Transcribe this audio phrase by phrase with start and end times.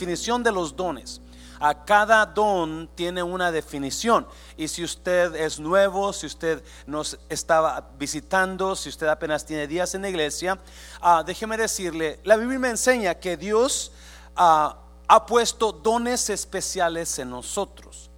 [0.00, 1.20] definición de los dones.
[1.62, 4.26] A cada don tiene una definición.
[4.56, 9.94] Y si usted es nuevo, si usted nos estaba visitando, si usted apenas tiene días
[9.94, 10.58] en la iglesia,
[11.02, 13.92] ah, déjeme decirle, la Biblia me enseña que Dios
[14.36, 18.10] ah, ha puesto dones especiales en nosotros.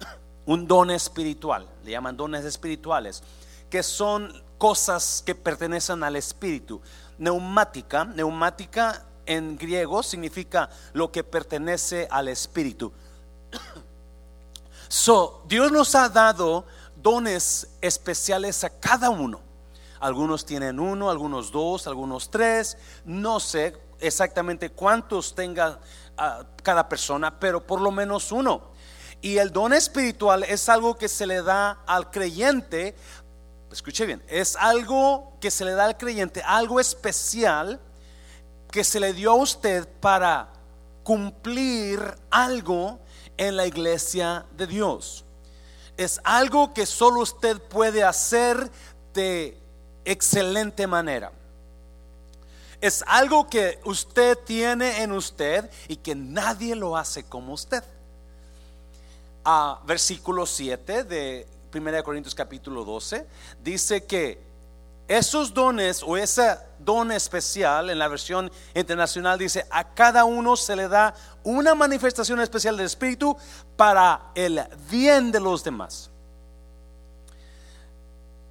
[0.46, 3.22] Un don espiritual, le llaman dones espirituales,
[3.70, 6.82] que son cosas que pertenecen al espíritu.
[7.16, 12.92] Neumática, neumática en griego significa lo que pertenece al espíritu.
[14.90, 16.64] So, Dios nos ha dado
[16.96, 19.38] dones especiales a cada uno.
[20.00, 22.78] Algunos tienen uno, algunos dos, algunos tres.
[23.04, 25.78] No sé exactamente cuántos tenga
[26.16, 28.62] ah, cada persona, pero por lo menos uno.
[29.20, 32.96] Y el don espiritual es algo que se le da al creyente.
[33.70, 37.78] Escuche bien, es algo que se le da al creyente, algo especial
[38.70, 40.48] que se le dio a usted para
[41.02, 42.98] cumplir algo
[43.36, 45.24] en la iglesia de Dios.
[45.96, 48.70] Es algo que solo usted puede hacer
[49.14, 49.58] de
[50.04, 51.32] excelente manera.
[52.80, 57.82] Es algo que usted tiene en usted y que nadie lo hace como usted.
[59.44, 63.26] A versículo 7 de 1 Corintios capítulo 12
[63.62, 64.47] dice que
[65.08, 70.76] esos dones o ese don especial en la versión internacional dice, a cada uno se
[70.76, 73.36] le da una manifestación especial del Espíritu
[73.76, 76.10] para el bien de los demás.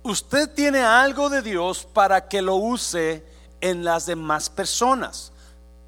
[0.02, 3.24] Usted tiene algo de Dios para que lo use
[3.62, 5.32] en las demás personas.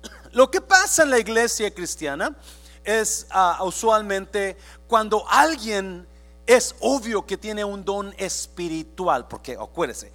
[0.31, 2.35] Lo que pasa en la iglesia cristiana
[2.83, 6.05] es ah, usualmente cuando alguien
[6.45, 10.11] es obvio que tiene un don espiritual, porque acuérdese,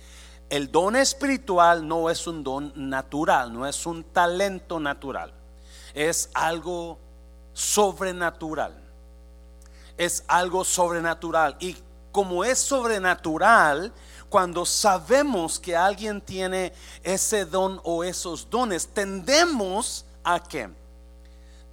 [0.55, 5.33] el don espiritual no es un don natural, no es un talento natural,
[5.93, 6.97] es algo
[7.53, 8.81] sobrenatural.
[9.97, 11.57] Es algo sobrenatural.
[11.59, 11.77] Y
[12.13, 13.93] como es sobrenatural,
[14.29, 20.71] cuando sabemos que alguien tiene ese don o esos dones, tendemos a qué?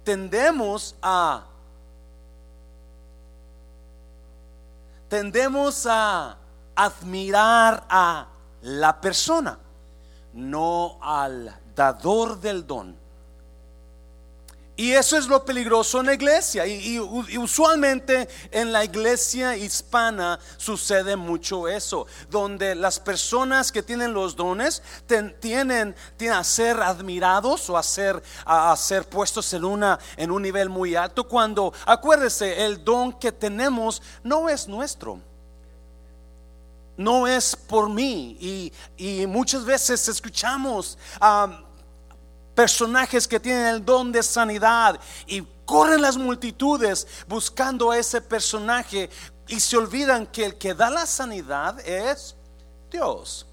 [0.02, 1.44] Tendemos a
[5.08, 6.36] tendemos a
[6.74, 8.31] admirar a
[8.62, 9.58] la persona,
[10.32, 13.02] no al dador del don.
[14.74, 16.66] Y eso es lo peligroso en la iglesia.
[16.66, 24.34] Y, usualmente en la iglesia hispana sucede mucho eso, donde las personas que tienen los
[24.34, 30.30] dones tienen, tienen, a ser admirados o a ser, a, ser puestos en, una, en
[30.30, 35.20] un nivel muy alto, cuando acuérdese, el don que tenemos no es nuestro
[36.96, 38.72] no es por mí.
[38.98, 41.62] Y, muchas veces escuchamos a
[42.54, 49.08] personajes que tienen el don de sanidad y corren las multitudes buscando a ese personaje
[49.48, 52.36] y se olvidan que el que da la sanidad es
[52.90, 53.46] Dios.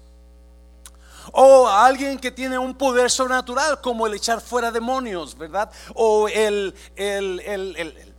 [1.32, 5.70] O alguien que tiene un poder sobrenatural como el echar fuera demonios, ¿verdad?
[5.94, 8.14] O el, el, el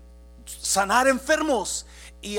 [0.46, 1.86] sanar enfermos.
[2.22, 2.38] Y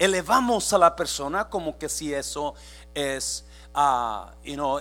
[0.00, 2.54] elevamos a la persona como que si eso
[2.94, 4.32] es Ah,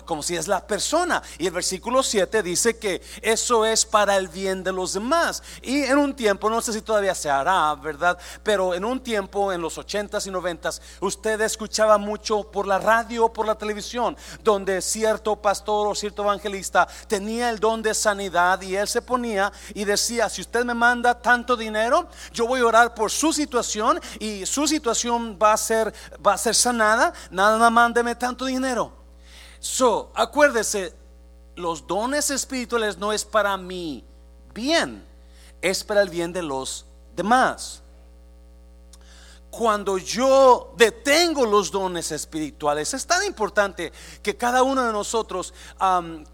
[0.05, 1.21] como si es la persona.
[1.37, 5.43] Y el versículo 7 dice que eso es para el bien de los demás.
[5.61, 8.17] Y en un tiempo, no sé si todavía se hará, ¿verdad?
[8.41, 13.25] Pero en un tiempo, en los 80s y 90s, usted escuchaba mucho por la radio
[13.25, 18.59] o por la televisión, donde cierto pastor o cierto evangelista tenía el don de sanidad
[18.61, 22.65] y él se ponía y decía, si usted me manda tanto dinero, yo voy a
[22.65, 25.93] orar por su situación y su situación va a ser,
[26.25, 28.78] va a ser sanada, nada más mándeme tanto dinero.
[29.59, 30.93] So, acuérdese,
[31.55, 34.03] los dones espirituales no es para mi
[34.53, 35.03] bien,
[35.61, 37.81] es para el bien de los demás.
[39.51, 45.53] Cuando yo detengo los dones espirituales, es tan importante que cada uno de nosotros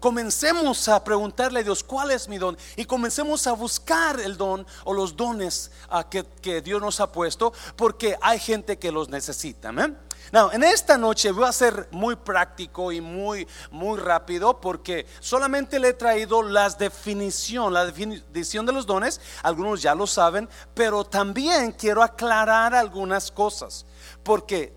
[0.00, 4.66] comencemos a preguntarle a Dios cuál es mi don y comencemos a buscar el don
[4.84, 9.08] o los dones ah, que, que, Dios nos ha puesto, porque hay gente que los
[9.08, 9.72] necesita.
[10.32, 15.88] En esta noche voy a ser muy práctico y muy, muy rápido porque solamente le
[15.88, 19.20] he traído las definición, la definición de los dones.
[19.42, 23.86] Algunos ya lo saben, pero también quiero aclarar algunas cosas.
[24.24, 24.72] Porque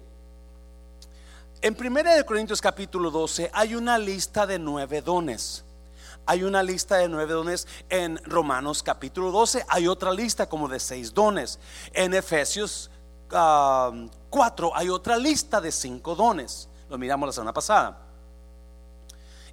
[1.62, 5.66] en 1 Corintios capítulo 12 hay una lista de nueve dones.
[6.28, 9.66] Hay una lista de nueve dones en Romanos capítulo 12.
[9.68, 11.58] Hay otra lista como de seis dones.
[11.92, 12.92] En Efesios
[13.30, 16.68] 4 hay otra lista de cinco dones.
[16.90, 18.10] Lo miramos la semana pasada.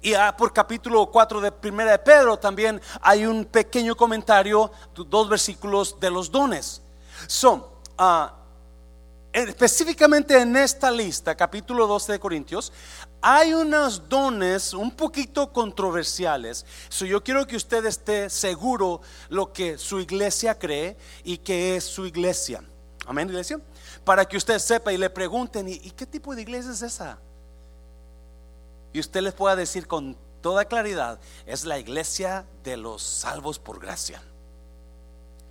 [0.01, 5.29] Y ah, por capítulo 4 de Primera de Pedro también hay un pequeño comentario, dos
[5.29, 6.81] versículos de los dones.
[7.27, 7.65] Son,
[7.97, 8.33] ah,
[9.33, 12.71] específicamente en esta lista, capítulo 12 de Corintios,
[13.21, 16.65] hay unos dones un poquito controversiales.
[16.89, 21.83] So, yo quiero que usted esté seguro lo que su iglesia cree y que es
[21.83, 22.63] su iglesia.
[23.07, 23.59] Amén, iglesia.
[24.03, 27.17] Para que usted sepa y le pregunten, ¿y, qué tipo de iglesia es esa?
[28.91, 33.79] Y usted les pueda decir con toda claridad, es la iglesia de los salvos por
[33.79, 34.21] gracia.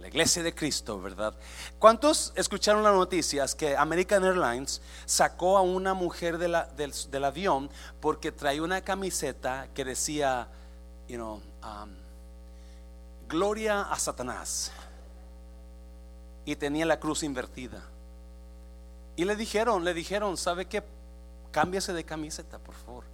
[0.00, 1.34] La iglesia de Cristo, ¿verdad?
[1.78, 7.70] ¿Cuántos escucharon las noticias que American Airlines sacó a una mujer del, avión
[8.00, 10.48] porque traía una camiseta que decía,
[11.08, 11.90] you know, um,
[13.26, 14.70] Gloria a Satanás?
[16.46, 17.82] Y tenía la cruz invertida.
[19.16, 20.82] Y le dijeron, le dijeron, ¿sabe qué?
[21.50, 23.04] Cámbiase de camiseta, por favor.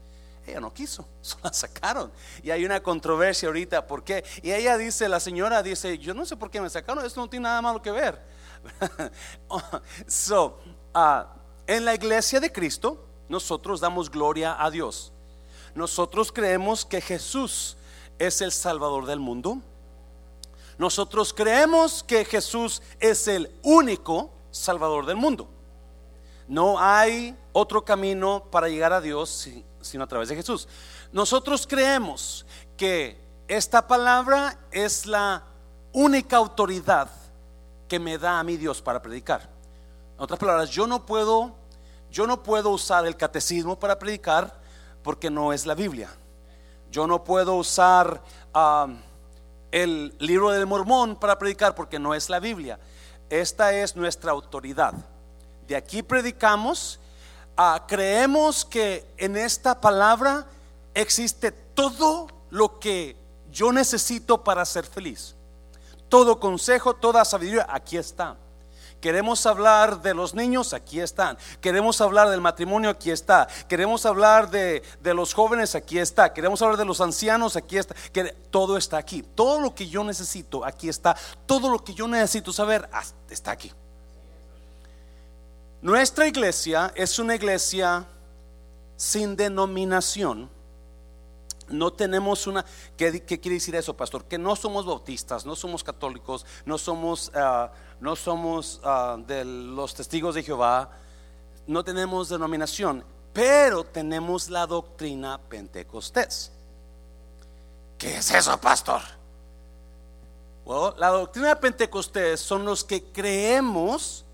[0.46, 2.12] Ella no quiso, se la sacaron.
[2.42, 4.24] Y hay una controversia ahorita, ¿por qué?
[4.42, 7.28] Y ella dice, la señora dice, yo no sé por qué me sacaron, esto no
[7.28, 8.20] tiene nada malo que ver.
[10.06, 10.60] so,
[10.94, 11.24] uh,
[11.66, 15.12] en la iglesia de Cristo, nosotros damos gloria a Dios.
[15.74, 17.76] Nosotros creemos que Jesús
[18.18, 19.58] es el Salvador del mundo.
[20.82, 25.48] Nosotros creemos que Jesús es el único Salvador del mundo.
[26.48, 29.48] No hay otro camino para llegar a Dios
[29.80, 30.66] sino a través de Jesús.
[31.12, 32.44] Nosotros creemos
[32.76, 35.44] que esta palabra es la
[35.92, 37.08] única autoridad
[37.86, 39.48] que me da a mí Dios para predicar.
[40.16, 41.54] En otras palabras, yo no puedo,
[42.10, 44.60] yo no puedo usar el catecismo para predicar
[45.04, 46.10] porque no es la Biblia.
[46.90, 48.20] Yo no puedo usar
[48.52, 48.88] ah,
[49.72, 52.78] el libro del mormón para predicar porque no es la Biblia.
[53.28, 54.94] Esta es nuestra autoridad.
[55.66, 57.00] De aquí predicamos
[57.56, 60.46] Ah, creemos que en esta palabra
[60.94, 63.16] existe todo lo que
[63.50, 65.34] yo necesito para ser feliz.
[66.08, 68.36] Todo consejo, toda sabiduría, aquí está.
[69.02, 71.36] Queremos hablar de los niños, aquí están.
[71.60, 73.48] Queremos hablar del matrimonio, aquí está.
[73.68, 76.32] Queremos hablar de, los jóvenes, aquí está.
[76.32, 77.96] Queremos hablar de los ancianos, aquí está.
[78.52, 79.24] todo está aquí.
[79.34, 81.16] Todo lo que yo necesito, aquí está.
[81.46, 82.88] Todo lo que yo necesito saber,
[83.28, 83.72] está aquí.
[85.80, 88.04] Nuestra iglesia es una iglesia
[88.96, 90.48] sin denominación.
[91.68, 92.64] No tenemos una,
[92.96, 94.24] ¿qué, quiere decir eso, pastor?
[94.24, 97.72] Que no somos bautistas, no somos católicos, no somos, ah,
[98.02, 100.90] no somos ah, de los testigos de Jehová,
[101.68, 106.50] no tenemos denominación, pero tenemos la doctrina pentecostés.
[107.96, 109.00] ¿Qué es eso, pastor?
[110.64, 114.24] Bueno, la doctrina pentecostés son los que creemos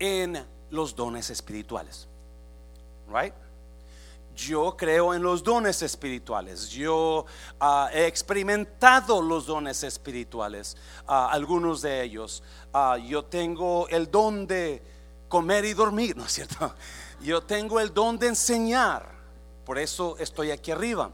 [0.00, 2.08] en los dones espirituales.
[3.08, 3.32] Right?
[4.34, 6.68] Yo creo en los dones espirituales.
[6.68, 7.24] Yo
[7.60, 10.76] ah, he experimentado los dones espirituales,
[11.06, 12.42] ah, algunos de ellos.
[12.72, 14.82] Ah, yo tengo el don de
[15.28, 16.74] comer y dormir, ¿no es cierto?
[17.20, 19.08] Yo tengo el don de enseñar.
[19.64, 21.10] Por eso estoy aquí arriba.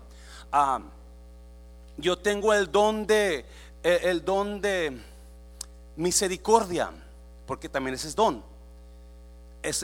[1.97, 3.45] yo tengo el don de
[3.85, 4.99] eh, el don de
[5.97, 6.91] misericordia,
[7.47, 8.50] porque también ese es don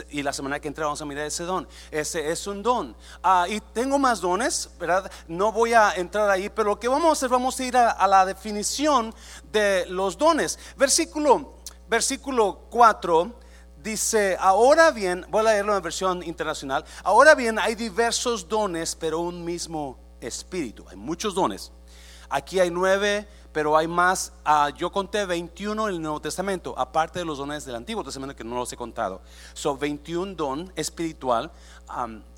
[0.09, 1.67] y la semana que entra vamos a mirar ese don.
[1.91, 2.95] Ese es un don.
[3.23, 5.11] Ah, y tengo más dones, ¿verdad?
[5.27, 8.07] No voy a entrar ahí, pero lo que vamos a hacer, vamos a ir a,
[8.07, 9.13] la definición
[9.51, 10.57] de los dones.
[10.77, 11.57] Versículo,
[11.87, 13.39] versículo 4
[13.77, 19.19] dice, ahora bien, voy a leerlo en versión internacional, ahora bien hay diversos dones, pero
[19.19, 20.85] un mismo espíritu.
[20.89, 21.71] Hay muchos dones.
[22.29, 24.33] Aquí hay nueve pero hay más.
[24.45, 28.35] Ah, yo conté 21 en el Nuevo Testamento, aparte de los dones del Antiguo Testamento
[28.35, 29.19] que no los he contado.
[29.55, 31.51] Son 21 don espiritual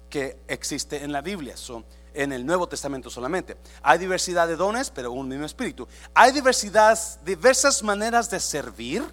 [0.10, 1.58] que existe en la Biblia.
[1.58, 1.84] Son
[2.14, 3.58] en el Nuevo Testamento solamente.
[3.84, 5.90] Hay diversidad de dones, pero un mismo espíritu.
[6.14, 9.04] Hay diversidad, diversas maneras de servir,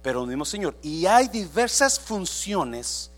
[0.00, 0.74] pero un mismo Señor.
[0.80, 3.10] Y hay diversas funciones,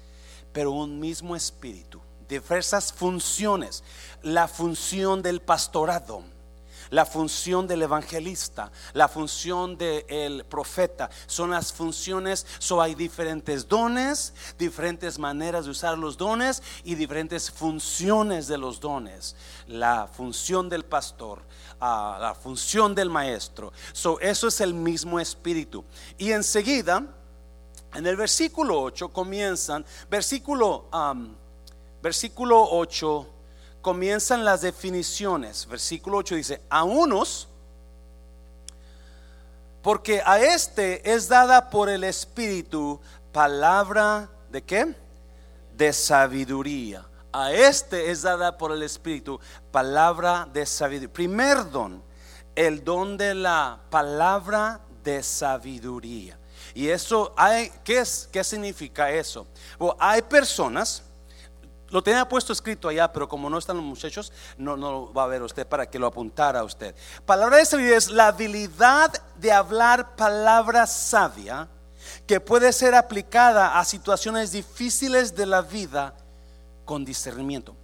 [0.53, 2.01] pero un mismo espíritu.
[2.29, 3.85] Diversas funciones.
[4.23, 6.32] La función del pastorado
[6.93, 11.09] la función del evangelista, la función del profeta.
[11.27, 17.51] Son las funciones, so hay diferentes dones, diferentes maneras de usar los dones y diferentes
[17.51, 19.35] funciones de los dones.
[19.69, 21.41] La función del pastor,
[21.81, 23.73] ah, la función del maestro.
[23.95, 25.85] So, eso es el mismo espíritu.
[26.19, 27.07] Y enseguida,
[27.95, 30.91] en el versículo 8 comienzan, versículo,
[32.03, 33.29] versículo 8
[33.83, 35.67] comienzan las definiciones.
[35.67, 37.49] Versículo 8 dice, a unos,
[39.83, 43.01] porque a este es dada por el Espíritu
[43.33, 44.95] palabra de qué?
[45.77, 47.05] De sabiduría.
[47.35, 51.13] a este es dada por el Espíritu palabra de sabiduría.
[51.13, 52.03] Primer don,
[52.55, 56.39] el don de la palabra de sabiduría.
[56.75, 58.29] Y eso hay, ¿qué es?
[58.31, 59.47] ¿Qué significa eso?
[59.99, 61.03] hay personas,
[61.93, 65.29] lo tenía puesto escrito allá, pero como no están los muchachos, no, no va a
[65.29, 66.95] ver usted para que lo apuntara a usted.
[67.27, 71.69] Palabra de sabiduría es la habilidad de hablar palabra sabia
[72.27, 76.15] que puede ser aplicada a situaciones difíciles de la vida
[76.85, 77.77] con discernimiento.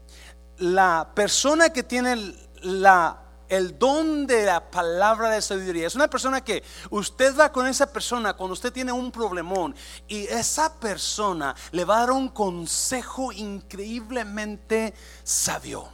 [0.57, 5.87] La persona que tiene la el don de la palabra de sabiduría.
[5.87, 9.75] Es una persona que usted va con esa persona cuando usted tiene un problemón
[10.07, 15.89] y esa persona le va a dar un consejo increíblemente sabio.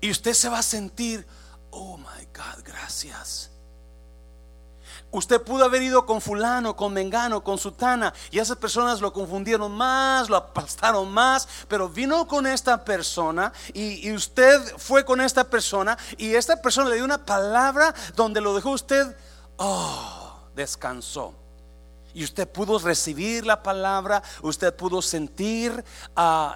[0.00, 1.26] Y usted se va a sentir,
[1.70, 3.50] oh my God, gracias.
[5.10, 9.72] Usted pudo haber ido con fulano, con mengano, con sutana y esas personas lo confundieron
[9.72, 15.96] más, lo aplastaron más, pero vino con esta persona y, usted fue con esta persona
[16.18, 19.16] y esta persona le dio una palabra donde lo dejó usted,
[19.56, 21.34] oh, descansó.
[22.12, 25.84] Y usted pudo recibir la palabra, usted pudo sentir
[26.16, 26.54] ah,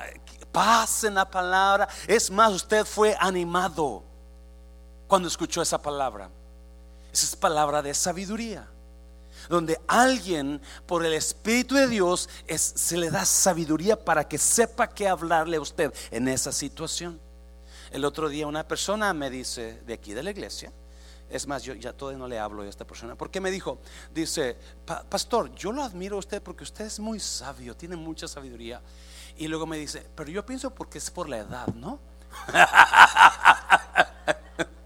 [0.50, 1.88] paz en la palabra.
[2.06, 4.02] Es más, usted fue animado
[5.06, 6.28] cuando escuchó esa palabra.
[7.12, 8.68] Esa es palabra de sabiduría.
[9.48, 15.08] Donde alguien por el Espíritu de Dios se le da sabiduría para que sepa qué
[15.08, 17.20] hablarle a usted en esa situación.
[17.90, 20.72] El otro día una persona me dice de aquí de la iglesia,
[21.28, 23.80] es más, yo ya todavía no le hablo a esta persona, porque me dijo,
[24.14, 28.82] dice, pastor, yo lo admiro a usted porque usted es muy sabio, tiene mucha sabiduría.
[29.38, 31.98] Y luego me dice, pero yo pienso porque es por la edad, ¿no?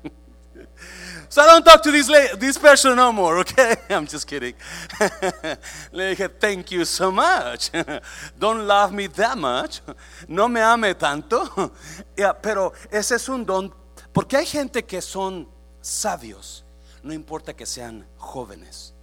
[1.36, 2.06] So I don't talk to this,
[2.38, 3.76] this person no more, okay?
[3.90, 4.54] I'm just kidding.
[5.92, 7.70] Le dije, thank you so much.
[8.38, 9.82] Don't love me that much.
[10.28, 11.72] No me ame tanto.
[12.16, 13.70] Yeah, pero ese es un don,
[14.14, 15.46] porque hay gente que son
[15.82, 16.64] sabios,
[17.02, 18.94] no importa que sean jóvenes,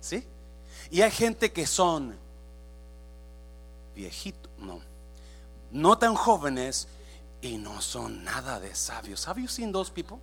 [0.00, 0.24] ¿sí?
[0.92, 2.16] Y hay gente que son
[3.96, 4.80] viejitos, no,
[5.72, 6.86] no tan jóvenes
[7.42, 9.26] y no son nada de sabios.
[9.26, 10.20] Have you seen those people?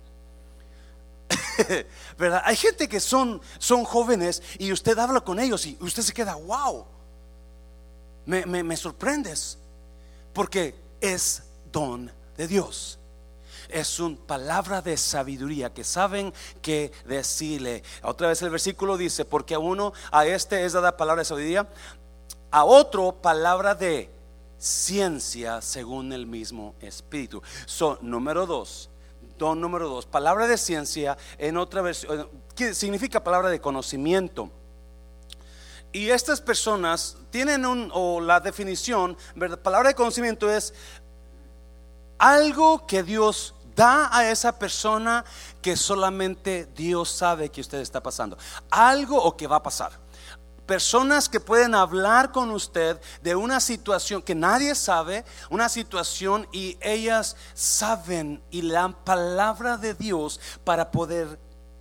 [2.18, 2.42] ¿Verdad?
[2.44, 6.34] Hay gente que son, son jóvenes y usted habla con ellos y usted se queda,
[6.34, 6.84] wow,
[8.26, 9.58] me, me sorprendes,
[10.32, 12.98] porque es don de Dios.
[13.68, 17.82] Es una palabra de sabiduría que saben que decirle.
[18.02, 21.68] Otra vez el versículo dice, porque a uno, a este es dada palabra de sabiduría,
[22.50, 24.10] a otro palabra de
[24.58, 27.42] ciencia según el mismo espíritu.
[27.66, 28.88] So, número dos,
[29.38, 34.50] Don número dos, palabra de ciencia en otra versión, que significa palabra de conocimiento.
[35.92, 39.16] Y estas personas tienen o la definición,
[39.62, 40.74] palabra de conocimiento es
[42.18, 45.24] algo que Dios da a esa persona
[45.62, 48.36] que solamente Dios sabe que usted está pasando.
[48.70, 50.07] Algo o que va a pasar
[50.68, 56.76] personas que pueden hablar con usted de una situación que nadie sabe, una situación y
[56.82, 61.40] ellas saben y le dan palabra de Dios para poder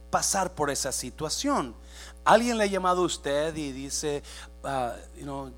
[0.09, 1.75] pasar por esa situación.
[2.23, 4.23] Alguien le ha llamado a usted y dice,
[4.63, 5.49] uh,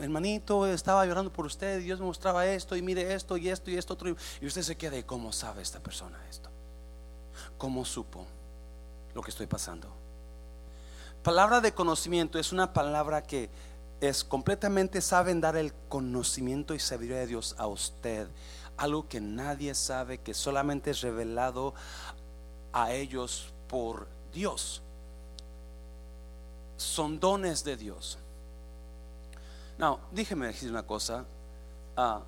[0.00, 3.78] hermanito, estaba llorando por usted, Dios me mostraba esto y mire esto y esto y
[3.78, 4.14] esto otro.
[4.40, 6.48] Y usted se queda, ¿cómo sabe esta persona esto?
[7.58, 8.24] ¿Cómo supo
[9.12, 9.99] lo que estoy pasando?
[11.22, 13.50] Palabra de conocimiento es una palabra que
[14.00, 18.26] es completamente saben dar el conocimiento y sabiduría de Dios a usted.
[18.78, 21.74] Algo que nadie sabe, que solamente es revelado
[22.72, 24.80] a ellos por Dios.
[26.78, 28.16] Son dones de Dios.
[29.76, 31.26] No, déjeme decir una cosa.
[31.98, 32.22] Ah,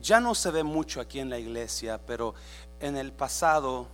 [0.00, 2.34] ya no se ve mucho aquí en la iglesia, pero
[2.80, 3.88] en el pasado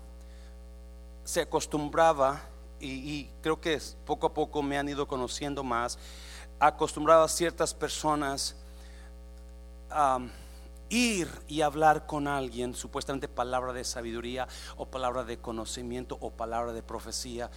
[1.24, 2.49] se acostumbraba
[2.80, 5.98] y, creo que poco a poco me han ido conociendo más,
[6.58, 8.56] acostumbrado a ciertas personas
[9.90, 10.20] a
[10.88, 16.72] ir y hablar con alguien, supuestamente palabra de sabiduría o palabra de conocimiento o palabra
[16.72, 17.50] de profecía.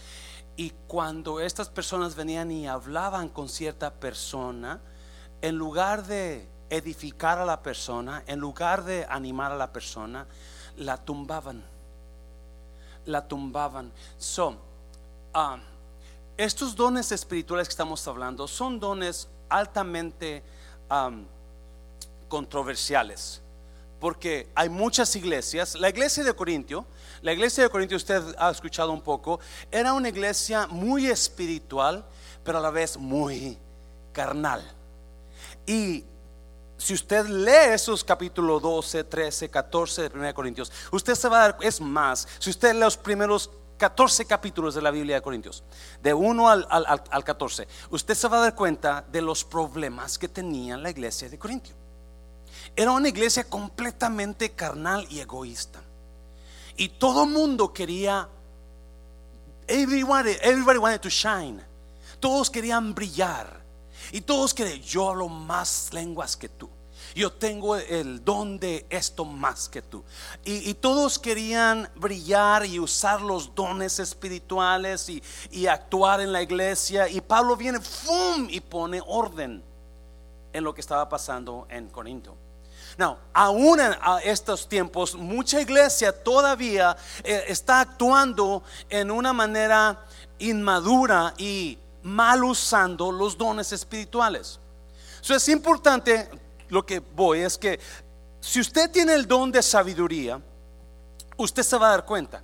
[0.56, 4.80] Y cuando estas personas venían y hablaban con cierta persona,
[5.42, 10.28] en lugar de edificar a la persona, en lugar de animar a la persona,
[10.78, 11.64] la tumbaban.
[13.06, 13.92] La tumbaban.
[14.18, 14.58] So,
[15.34, 15.58] Ah,
[16.38, 20.44] estos dones espirituales que estamos hablando son dones altamente
[22.28, 23.42] controversiales.
[24.00, 25.76] Porque hay muchas iglesias.
[25.76, 26.86] La iglesia de Corintio,
[27.22, 29.40] la iglesia de Corintio, usted ha escuchado un poco,
[29.72, 32.06] era una iglesia muy espiritual,
[32.44, 33.58] pero a la vez muy
[34.12, 34.62] carnal.
[35.66, 36.04] Y
[36.78, 41.42] si usted lee esos capítulos 12, 13, 14 de 1 Corintios, usted se va a
[41.48, 43.50] dar, es más, si usted lee los primeros
[43.84, 45.62] 14 capítulos de la Biblia de Corintios,
[46.02, 50.30] de 1 al, al, 14, usted se va a dar cuenta de los problemas que
[50.30, 51.76] tenía la iglesia de Corintio.
[52.78, 55.82] Era una iglesia completamente carnal y egoísta.
[56.78, 58.30] Y todo mundo quería,
[59.68, 61.62] everybody, everybody wanted to shine.
[62.22, 63.62] Todos querían brillar.
[64.14, 66.70] Y todos querían, yo hablo más lenguas que tú.
[67.16, 70.04] Yo tengo el don de esto más que tú.
[70.44, 77.08] Y, todos querían brillar y usar los dones espirituales y, actuar en la iglesia.
[77.08, 78.48] Y Pablo viene, ¡fum!
[78.50, 79.64] y pone orden
[80.52, 82.36] en lo que estaba pasando en Corinto.
[82.98, 90.06] No, aún en estos tiempos, mucha iglesia todavía eh, está actuando en una manera
[90.38, 94.60] inmadura y mal usando los dones espirituales.
[95.22, 96.30] Eso es importante,
[96.74, 97.80] lo que voy es que
[98.42, 100.42] si usted tiene el don de sabiduría,
[101.38, 102.42] usted se va a dar cuenta.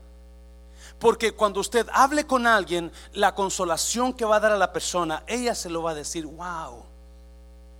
[0.99, 5.23] Porque cuando usted hable con alguien, la consolación que va a dar a la persona,
[5.25, 6.85] ella se lo va a decir, wow,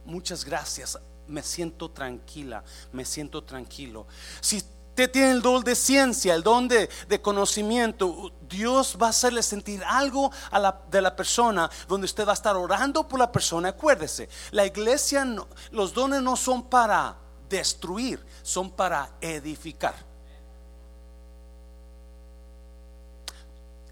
[0.05, 2.63] muchas gracias, me siento tranquila,
[2.93, 4.07] me siento tranquilo.
[4.41, 4.63] Si
[4.99, 6.89] usted tiene el don de ciencia, el don de,
[7.21, 12.31] conocimiento, Dios va a hacerle sentir algo a la, de la persona donde usted va
[12.31, 13.69] a estar orando por la persona.
[13.69, 15.25] Acuérdese, la iglesia,
[15.71, 17.15] los dones no son para
[17.47, 20.09] destruir, son para edificar.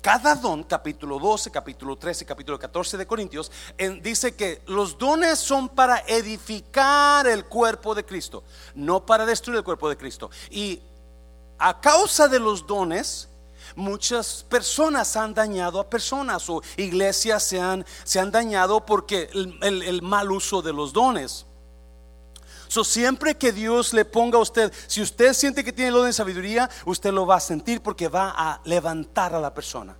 [0.01, 3.51] cada don, capítulo 12, capítulo 13, capítulo 14 de Corintios,
[4.01, 9.65] dice que los dones son para edificar el cuerpo de Cristo, no para destruir el
[9.65, 10.29] cuerpo de Cristo.
[10.49, 10.81] Y
[11.57, 13.27] a causa de los dones,
[13.75, 20.01] muchas personas han dañado a personas o iglesias se han, se han dañado porque el,
[20.01, 21.45] mal uso de los dones.
[22.67, 26.05] So, siempre que Dios le ponga a usted, si usted siente que tiene el don
[26.05, 29.95] de sabiduría, usted lo va a sentir porque va a levantar a la persona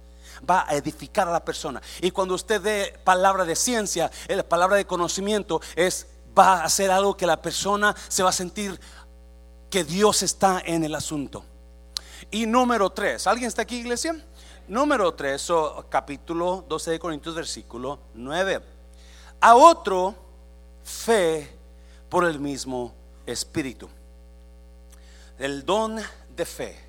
[0.47, 1.81] va a edificar a la persona.
[1.99, 6.05] Y cuando usted dé palabra de ciencia, eh, la palabra de conocimiento es
[6.37, 8.79] va a hacer algo que la persona se va a sentir
[9.69, 11.43] que Dios está en el asunto.
[12.31, 14.15] Y número tres, ¿alguien está aquí, iglesia?
[14.67, 15.47] Número tres,
[15.89, 18.61] capítulo 12 de Corintios, versículo 9.
[19.39, 20.15] A otro,
[20.83, 21.49] fe
[22.09, 22.93] por el mismo
[23.25, 23.89] Espíritu.
[25.37, 25.99] El don
[26.35, 26.87] de fe.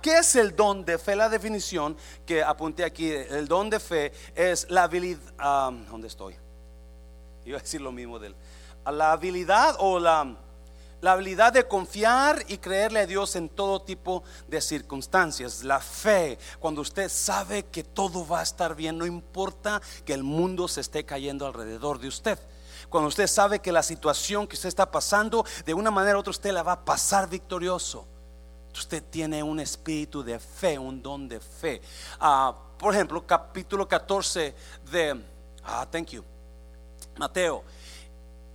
[0.00, 1.16] ¿qué es el don de fe?
[1.16, 6.36] La definición que apunté aquí, el don de fe es la habilidad, um, ¿dónde estoy?
[7.44, 8.36] Iba a decir lo mismo de él.
[8.92, 10.36] La habilidad o la,
[11.02, 15.64] la habilidad de confiar y creerle a Dios en todo tipo de circunstancias.
[15.64, 20.22] La fe, cuando usted sabe que todo va a estar bien, no importa que el
[20.22, 22.38] mundo se esté cayendo alrededor de usted
[22.88, 26.30] cuando usted sabe que la situación que usted está pasando, de una manera u otra
[26.30, 28.06] usted la va a pasar victorioso.
[28.74, 31.80] Usted tiene un espíritu de fe, un don de fe.
[32.20, 34.54] Ah, por ejemplo, capítulo 14
[34.90, 35.24] de,
[35.64, 36.22] ah, thank you,
[37.16, 37.64] Mateo.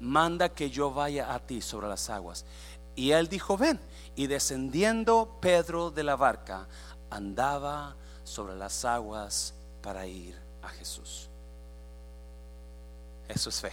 [0.00, 2.44] manda que yo vaya a ti sobre las aguas.
[2.96, 3.80] Y él dijo, ven.
[4.16, 6.66] Y descendiendo Pedro de la barca,
[7.10, 11.28] andaba sobre las aguas para ir a Jesús.
[13.28, 13.72] Eso es fe.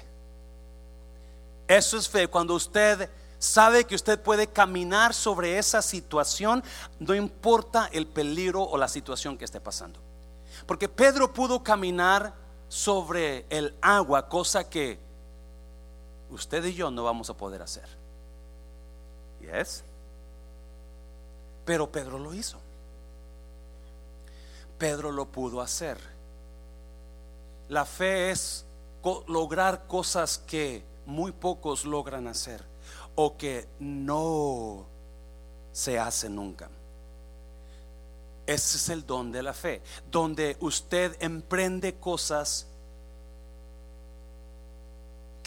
[1.68, 2.28] Eso es fe.
[2.28, 3.10] Cuando usted
[3.40, 6.64] sabe que usted puede caminar sobre esa situación,
[7.00, 10.00] no importa el peligro o la situación que esté pasando.
[10.66, 12.34] Porque Pedro pudo caminar
[12.68, 15.00] sobre el agua, cosa que
[16.32, 17.88] usted y yo no vamos a poder hacer.
[19.42, 19.84] Yes.
[21.66, 22.58] Pero Pedro lo hizo.
[24.78, 25.98] Pedro lo pudo hacer.
[27.70, 28.66] La fe es
[29.28, 32.64] lograr cosas que muy pocos logran hacer
[33.16, 34.86] o que no
[35.72, 36.70] se hacen nunca.
[38.46, 42.67] Ese es el don de la fe, donde usted emprende cosas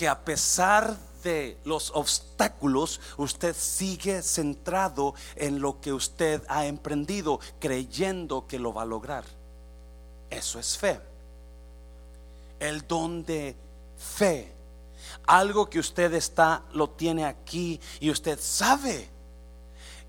[0.01, 7.39] que a pesar de los obstáculos, usted sigue centrado en lo que usted ha emprendido,
[7.59, 9.25] creyendo que lo va a lograr.
[10.31, 10.99] Eso es fe.
[12.59, 13.55] El don de
[13.99, 14.51] fe.
[15.27, 19.07] Algo que usted está, lo tiene aquí y usted sabe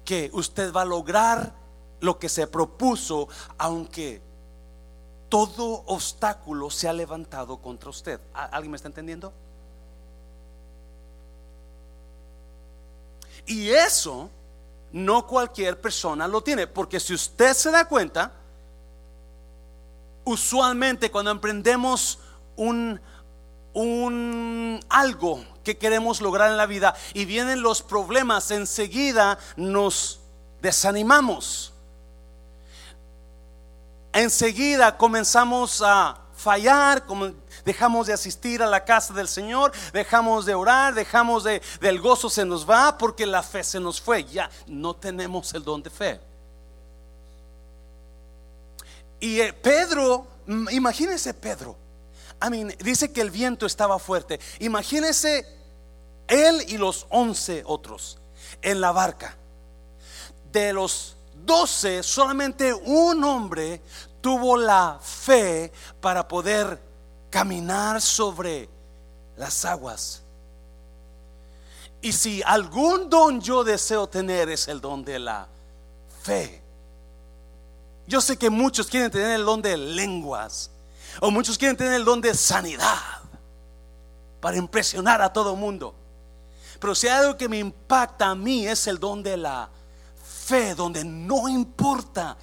[0.06, 1.54] que usted va a lograr
[2.00, 3.28] lo que se propuso,
[3.58, 4.22] aunque
[5.28, 8.22] todo obstáculo se ha levantado contra usted.
[8.34, 9.34] ¿Alguien me está entendiendo?
[13.46, 14.30] Y eso
[14.92, 18.34] no cualquier persona lo tiene, porque si usted se da cuenta,
[20.24, 22.20] usualmente cuando emprendemos
[22.56, 23.00] un,
[23.74, 30.20] un algo que queremos lograr en la vida y vienen los problemas, enseguida nos
[30.62, 31.74] desanimamos.
[34.14, 37.06] Enseguida comenzamos a fallar,
[37.65, 42.30] dejamos de asistir a la casa del Señor, dejamos de orar, dejamos de, del gozo
[42.30, 44.24] se nos va porque la fe se nos fue.
[44.26, 46.19] Ya no tenemos el don de fe.
[49.19, 50.26] Y eh, Pedro,
[50.71, 51.76] imagínese Pedro,
[52.43, 54.39] I mean, dice que el viento estaba fuerte.
[54.60, 55.45] Imagínese
[56.28, 58.17] él y los once otros
[58.62, 59.38] en la barca.
[60.52, 63.82] De los doce, solamente un hombre
[64.21, 66.91] tuvo la fe para poder
[67.32, 68.70] caminar sobre
[69.38, 70.22] las aguas.
[72.02, 75.48] Y si algún don yo deseo tener es el don de la
[76.22, 76.62] fe.
[78.06, 80.70] Yo sé que muchos quieren tener el don de lenguas.
[81.20, 82.98] O muchos quieren tener el don de sanidad
[84.39, 85.94] para impresionar a todo mundo.
[86.80, 89.70] Pero si hay algo que me impacta a mí es el don de la
[90.46, 92.36] fe, donde no importa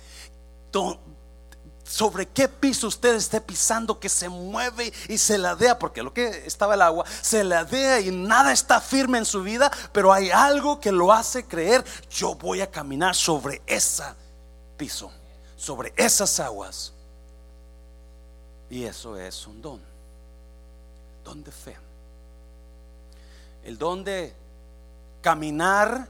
[1.88, 6.46] sobre qué piso usted esté pisando, que se mueve y se ladea, porque lo que
[6.46, 10.80] estaba el agua, se ladea y nada está firme en su vida, pero hay algo
[10.80, 14.04] que lo hace creer, yo voy a caminar sobre ese
[14.76, 15.10] piso,
[15.56, 16.92] sobre esas aguas.
[18.70, 19.80] Y eso es un don.
[21.24, 21.76] Don de fe.
[23.64, 24.34] El don de
[25.22, 26.06] caminar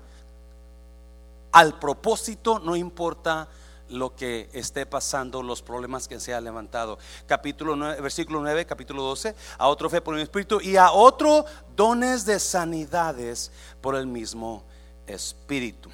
[1.53, 3.49] al propósito, no importa
[3.91, 6.99] lo que esté pasando, los problemas que se ha levantado.
[7.27, 11.45] Capítulo 9, versículo 9, capítulo 12, a otro fe por el Espíritu y a otro
[11.77, 14.65] dones de sanidades por el mismo
[15.07, 15.91] Espíritu.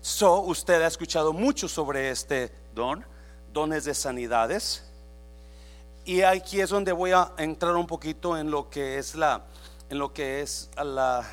[0.00, 3.04] So, usted ha escuchado mucho sobre este don,
[3.52, 4.84] dones de sanidades.
[6.04, 9.42] Y aquí es donde voy a entrar un poquito en lo que es la,
[9.90, 11.28] en lo que es la,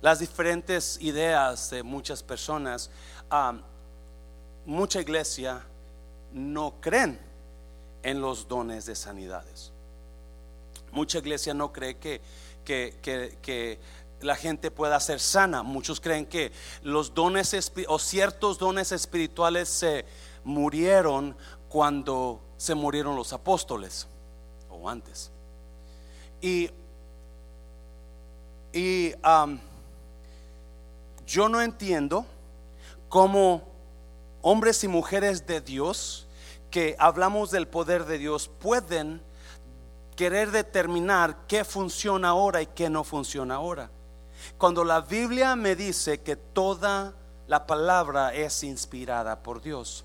[0.00, 2.90] las diferentes ideas de muchas personas.
[4.66, 5.62] Mucha iglesia
[6.32, 7.18] no creen
[8.02, 9.72] en los dones de sanidades.
[10.92, 12.20] Mucha iglesia no cree que,
[12.64, 13.78] que, que,
[14.20, 15.64] la gente pueda ser sana.
[15.64, 16.52] Muchos creen que
[16.84, 20.04] los dones o ciertos dones espirituales se
[20.44, 21.36] murieron
[21.68, 24.06] cuando se murieron los apóstoles
[24.70, 25.32] o antes.
[26.40, 26.70] Y,
[28.72, 29.12] y
[31.26, 32.24] yo no entiendo
[33.08, 33.71] cómo
[34.42, 36.26] hombres y mujeres de Dios
[36.70, 39.22] que hablamos del poder de Dios pueden
[40.16, 43.90] querer determinar qué funciona ahora y qué no funciona ahora.
[44.58, 47.14] Cuando la Biblia me dice que toda
[47.46, 50.04] la palabra es inspirada por Dios.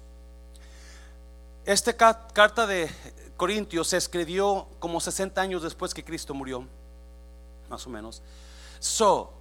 [1.65, 2.89] Esta carta de
[3.35, 6.65] Corintios se escribió como 60 años después que Cristo murió,
[7.69, 8.21] más o menos.
[8.79, 9.33] So,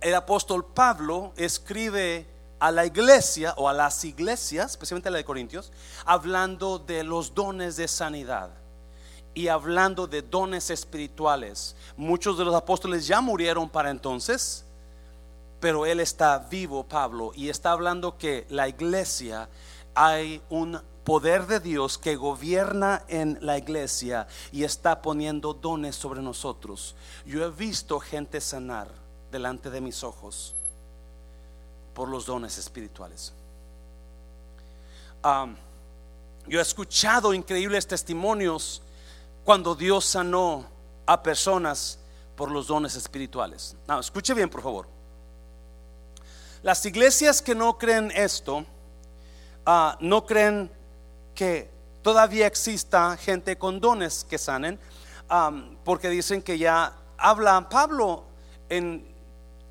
[0.00, 2.26] el apóstol Pablo escribe
[2.58, 5.72] a la iglesia o a las iglesias, especialmente a la de Corintios,
[6.04, 8.50] hablando de los dones de sanidad
[9.34, 11.76] y hablando de dones espirituales.
[11.96, 14.64] Muchos de los apóstoles ya murieron para entonces,
[15.60, 19.48] pero él está vivo, Pablo, y está hablando que la iglesia
[19.94, 26.20] hay un poder de Dios que gobierna en la iglesia y está poniendo dones sobre
[26.20, 26.96] nosotros.
[27.24, 28.88] Yo he visto gente sanar
[29.30, 30.55] delante de mis ojos
[31.96, 33.32] por los dones espirituales.
[36.46, 38.82] yo he escuchado increíbles testimonios
[39.44, 40.66] cuando Dios sanó
[41.06, 41.98] a personas
[42.36, 43.74] por los dones espirituales.
[43.98, 44.86] escuche bien, por favor.
[46.62, 48.66] Las iglesias que no creen esto,
[49.64, 50.70] ah, no creen
[51.34, 51.70] que
[52.02, 54.78] todavía exista gente con dones que sanen,
[55.82, 58.24] porque dicen que ya habla Pablo
[58.68, 59.08] en,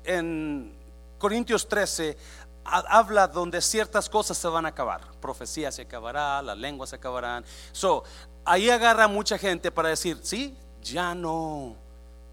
[0.02, 0.75] en
[1.18, 2.16] Corintios 13,
[2.64, 7.44] habla donde ciertas cosas se van a acabar, profecía se acabará, las lenguas se acabarán.
[7.72, 8.04] So,
[8.44, 11.74] ahí agarra mucha gente para decir, sí, ya no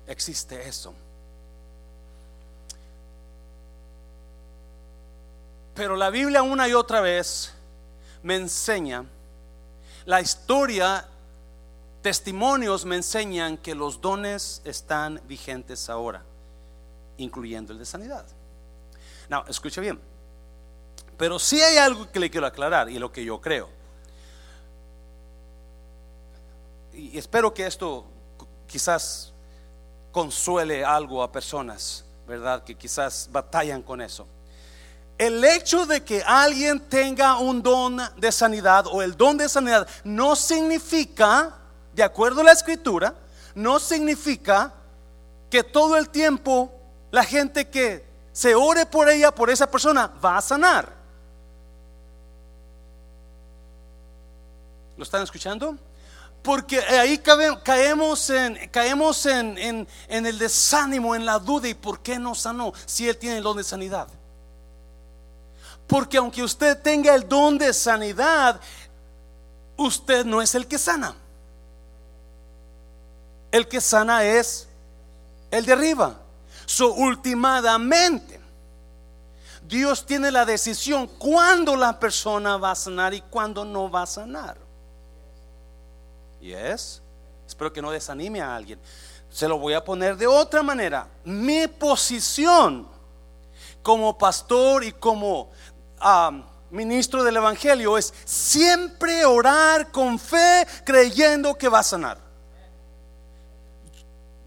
[0.08, 0.94] existe eso.
[5.76, 7.54] Pero la Biblia una y otra vez
[8.22, 9.06] me enseña
[10.06, 11.08] la historia,
[12.02, 16.22] testimonios me enseñan que los dones están vigentes ahora,
[17.18, 18.26] incluyendo el de sanidad.
[19.34, 20.00] No, escuche bien.
[21.18, 23.68] Pero sí hay algo que le quiero aclarar y lo que yo creo.
[26.94, 28.06] Y espero que esto
[28.68, 29.34] quizás
[30.12, 32.64] consuele algo a personas, ¿verdad?
[32.64, 34.28] Que quizás batallan con eso.
[35.18, 39.88] El hecho de que alguien tenga un don de sanidad o el don de sanidad
[40.04, 41.58] no significa,
[41.92, 43.16] de acuerdo a la escritura,
[43.56, 44.76] no significa
[45.50, 46.72] que todo el tiempo
[47.10, 50.92] la gente que se ore por ella, por esa persona, va a sanar.
[54.98, 55.78] ¿Lo están escuchando?
[56.42, 61.70] Porque ahí caemos, en, en el desánimo, en la duda.
[61.70, 64.08] ¿Y por qué no sanó si él tiene el don de sanidad?
[65.88, 68.60] Porque aunque usted tenga el don de sanidad,
[69.78, 71.16] usted no es el que sana.
[73.52, 74.68] El que sana es
[75.52, 76.23] el de arriba.
[76.66, 78.40] So, últimamente,
[79.68, 84.08] Dios tiene la decisión cuándo la persona va a sanar y cuándo no va a
[84.08, 84.58] sanar.
[86.42, 87.02] Yes.
[87.48, 88.80] Espero que no desanime a alguien.
[89.30, 91.08] Se lo voy a poner de otra manera.
[91.24, 92.88] Mi posición
[93.82, 95.50] como pastor y como
[96.70, 102.33] ministro del Evangelio es siempre orar con fe creyendo que va a sanar.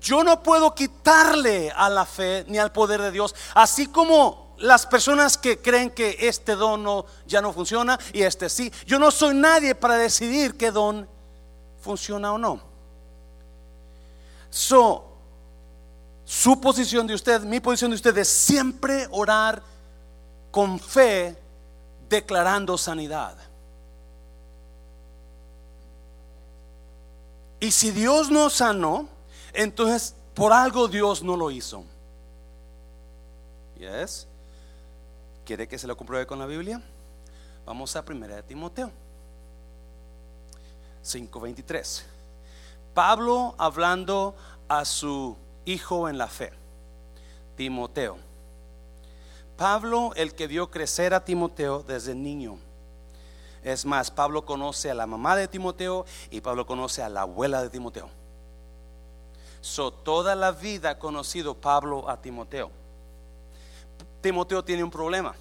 [0.07, 4.87] Yo no puedo quitarle a la fe ni al poder de Dios, así como las
[4.87, 8.73] personas que creen que este don ya no funciona y este sí.
[8.87, 11.09] Yo no soy nadie para decidir qué don
[11.81, 12.61] funciona o no.
[14.49, 15.05] So,
[16.25, 19.61] su posición de usted, mi posición de usted es siempre orar
[20.53, 21.37] con fe
[22.09, 23.37] declarando sanidad.
[27.59, 29.16] Y si Dios no sanó,
[29.57, 31.85] entonces por algo Dios no lo hizo.
[33.79, 34.27] Yes.
[35.45, 36.83] ¿Quiere que se lo compruebe con la Biblia?
[37.64, 38.90] Vamos a 1 de Timoteo
[41.03, 42.05] 5:23.
[42.95, 44.35] Pablo hablando
[44.69, 46.53] a su hijo en la fe,
[47.57, 48.19] Timoteo.
[49.57, 52.59] Pablo, el que vio crecer a Timoteo desde niño.
[53.62, 57.62] Es más, Pablo conoce a la mamá de Timoteo y Pablo conoce a la abuela
[57.62, 58.11] de Timoteo.
[59.67, 62.71] So, toda la vida ha conocido Pablo a Timoteo.
[64.21, 65.35] Timoteo tiene un problema.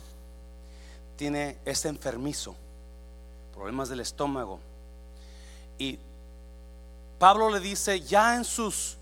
[1.16, 2.56] Tiene este enfermizo,
[3.54, 4.60] problemas del estómago.
[5.78, 6.00] Y
[7.20, 8.98] Pablo le dice, ya en sus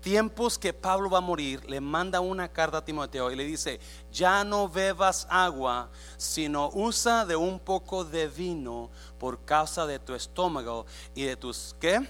[0.00, 3.80] tiempos que Pablo va a morir, le manda una carta a Timoteo y le dice,
[4.12, 8.88] ya no bebas agua, sino usa de un poco de vino
[9.18, 12.08] por causa de tu estómago y de tus, ¿qué?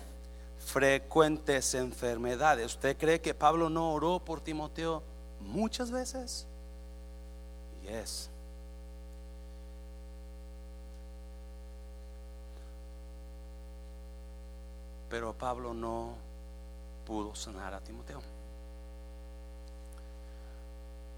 [0.64, 2.66] Frecuentes enfermedades.
[2.66, 5.03] ¿Usted cree que Pablo no oró por Timoteo
[5.40, 6.46] muchas veces?
[7.83, 8.31] Yes.
[15.11, 16.14] Pero Pablo no
[17.07, 18.20] pudo sanar a Timoteo.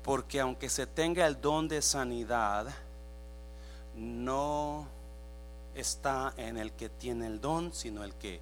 [0.02, 2.66] Porque aunque se tenga el don de sanidad,
[3.94, 4.86] no
[5.74, 8.40] está en el que tiene el don, sino el que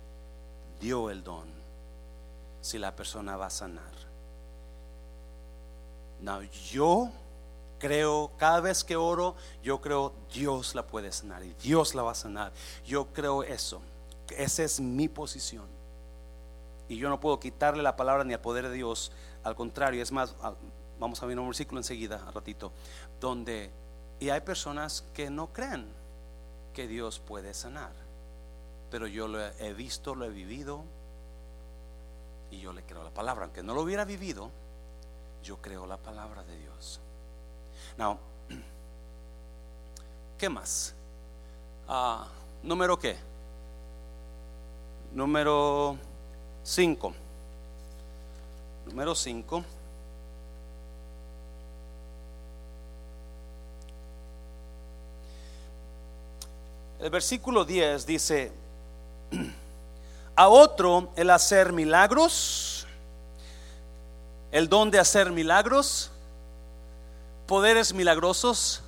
[0.80, 1.46] dio el don.
[2.60, 3.92] Si la persona va a sanar.
[6.20, 7.10] No, yo
[7.78, 12.12] creo, cada vez que oro, yo creo Dios la puede sanar y Dios la va
[12.12, 12.52] a sanar.
[12.86, 13.82] Yo creo eso.
[14.36, 15.66] Esa es mi posición.
[16.88, 19.12] Y yo no puedo quitarle la palabra ni al poder de Dios.
[19.42, 20.34] Al contrario, es más,
[20.98, 22.72] vamos a ver un versículo enseguida, a ratito,
[23.20, 23.70] donde,
[24.20, 25.86] y hay personas que no creen
[26.72, 27.92] que Dios puede sanar.
[28.94, 30.84] Pero yo lo he visto, lo he vivido,
[32.52, 33.46] y yo le creo la palabra.
[33.46, 34.52] Aunque no lo hubiera vivido,
[35.42, 37.00] yo creo la palabra de Dios.
[37.98, 38.16] Now,
[40.38, 40.94] ¿qué más?
[41.88, 42.28] Ah,
[42.62, 43.16] ¿Número qué?
[45.12, 45.98] Número
[46.62, 47.14] 5.
[48.86, 49.64] Número 5.
[57.00, 58.52] El versículo 10 dice,
[60.36, 62.86] a otro el hacer milagros,
[64.50, 66.10] el don de hacer milagros,
[67.46, 68.82] poderes milagrosos,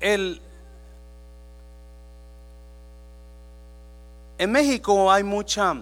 [0.00, 0.40] el
[4.42, 5.76] En México hay mucha,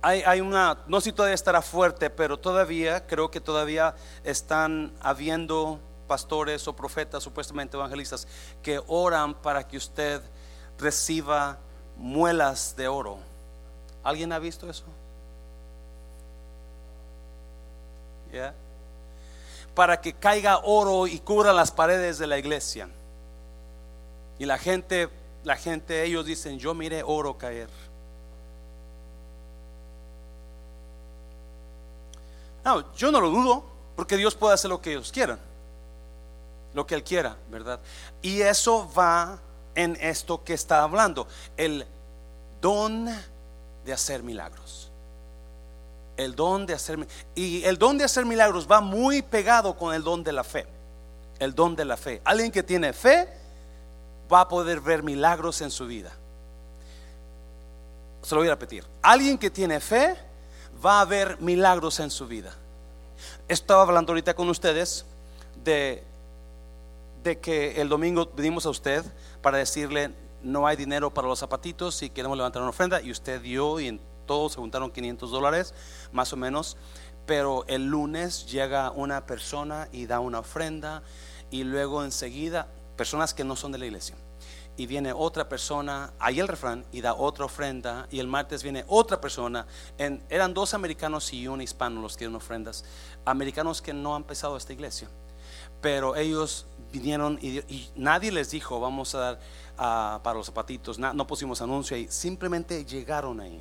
[0.00, 4.92] hay, hay, una, no sé si todavía estará fuerte, pero todavía, creo que todavía están
[5.00, 8.26] habiendo pastores o profetas, supuestamente evangelistas,
[8.62, 10.20] que oran para que usted
[10.78, 11.58] reciba
[11.96, 13.18] muelas de oro.
[14.02, 14.84] ¿Alguien ha visto eso?
[18.32, 18.54] ¿ya?
[19.78, 22.88] para que caiga oro y cubra las paredes de la iglesia.
[24.36, 25.08] Y la gente,
[25.44, 27.68] la gente, ellos dicen, yo miré oro caer.
[32.64, 35.38] No, yo no lo dudo, porque Dios puede hacer lo que ellos quieran,
[36.74, 37.80] lo que Él quiera, ¿verdad?
[38.22, 39.38] Y eso va
[39.74, 41.86] en esto que está hablando, el
[42.60, 43.08] don
[43.84, 44.90] de hacer milagros.
[46.16, 50.02] El don de hacer y el don de hacer milagros va muy pegado con el
[50.02, 50.66] don de la fe.
[51.38, 52.20] El don de la fe.
[52.24, 53.28] Alguien que tiene fe
[54.30, 56.12] va a poder ver milagros en su vida.
[58.22, 58.84] Se lo voy a repetir.
[59.00, 60.16] Alguien que tiene fe
[60.84, 62.52] va a ver milagros en su vida.
[63.46, 65.06] Estaba hablando ahorita con ustedes
[65.64, 66.02] de,
[67.22, 69.04] de que el domingo vinimos a usted
[69.42, 73.40] para decirle no hay dinero para los zapatitos y queremos levantar una ofrenda y usted
[73.40, 75.74] dio y en todos se juntaron 500 dólares
[76.12, 76.76] más o menos.
[77.26, 81.02] Pero el lunes llega una persona y da una ofrenda
[81.50, 84.16] y luego enseguida personas que no son de la iglesia
[84.78, 88.84] y viene otra persona, ahí el refrán, y da otra ofrenda, y el martes viene
[88.86, 89.66] otra persona,
[89.98, 92.84] eran dos americanos y un hispano los que dieron ofrendas,
[93.24, 95.08] americanos que no han empezado esta iglesia,
[95.80, 101.60] pero ellos vinieron y, nadie les dijo, vamos a dar para los zapatitos, no pusimos
[101.62, 103.60] anuncio ahí, simplemente llegaron ahí.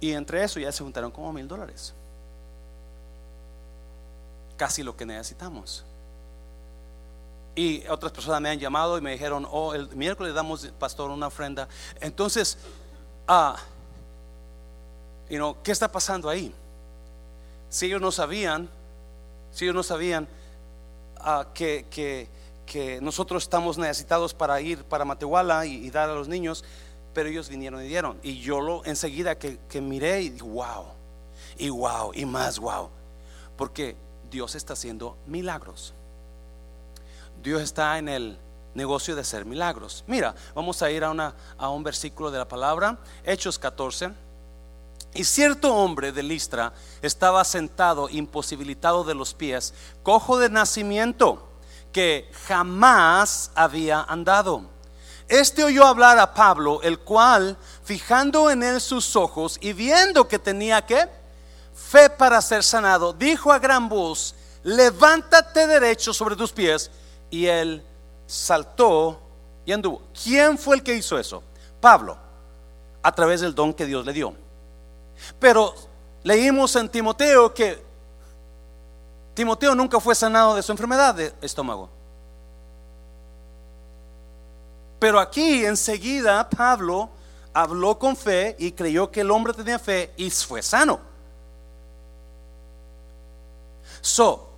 [0.00, 1.94] Y entre eso ya se juntaron como mil dólares.
[4.56, 5.84] Casi lo que necesitamos.
[7.54, 11.26] Y otras personas me han llamado y me dijeron, oh, el miércoles damos, pastor, una
[11.28, 11.68] ofrenda.
[12.00, 12.58] Entonces,
[13.28, 13.56] ah,
[15.62, 16.52] ¿qué está pasando ahí?
[17.68, 18.68] Si ellos no sabían,
[19.52, 20.26] si ellos no sabían
[21.54, 22.28] que, que,
[22.66, 26.64] que, nosotros estamos necesitados para ir para Matehuala y, dar a los niños,
[27.14, 28.18] pero ellos vinieron y dieron.
[28.22, 30.86] Y yo lo enseguida que, que miré y wow,
[31.56, 32.88] y wow, y más wow,
[33.56, 33.96] porque
[34.30, 35.94] Dios está haciendo milagros.
[37.42, 38.38] Dios está en el
[38.74, 40.04] negocio de hacer milagros.
[40.06, 44.10] Mira, vamos a ir a, una, a un versículo de la palabra, Hechos 14.
[45.14, 46.72] Y cierto hombre de Listra
[47.02, 51.50] estaba sentado, imposibilitado de los pies, cojo de nacimiento,
[51.92, 54.70] que jamás había andado.
[55.28, 60.38] Este oyó hablar a Pablo, el cual, fijando en él sus ojos y viendo que
[60.38, 61.08] tenía que
[61.74, 66.90] fe para ser sanado, dijo a gran voz, levántate derecho sobre tus pies
[67.30, 67.84] y él
[68.26, 69.20] saltó
[69.64, 70.02] y anduvo.
[70.22, 71.42] ¿Quién fue el que hizo eso?
[71.80, 72.16] Pablo,
[73.02, 74.41] a través del don que Dios le dio.
[75.38, 75.74] Pero
[76.22, 77.82] leímos en Timoteo que
[79.34, 81.88] Timoteo nunca fue sanado de su enfermedad de estómago.
[84.98, 87.10] Pero aquí enseguida Pablo
[87.52, 91.00] habló con fe y creyó que el hombre tenía fe y fue sano.
[94.00, 94.52] So,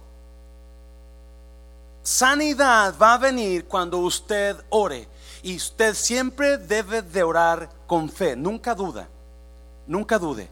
[2.05, 5.09] Sanidad va a venir cuando usted ore.
[5.43, 8.37] Y usted siempre debe de orar con fe.
[8.37, 9.09] Nunca duda.
[9.87, 10.49] Nunca dude.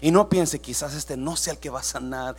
[0.00, 2.36] Y no piense, quizás este no sea el que va a sanar.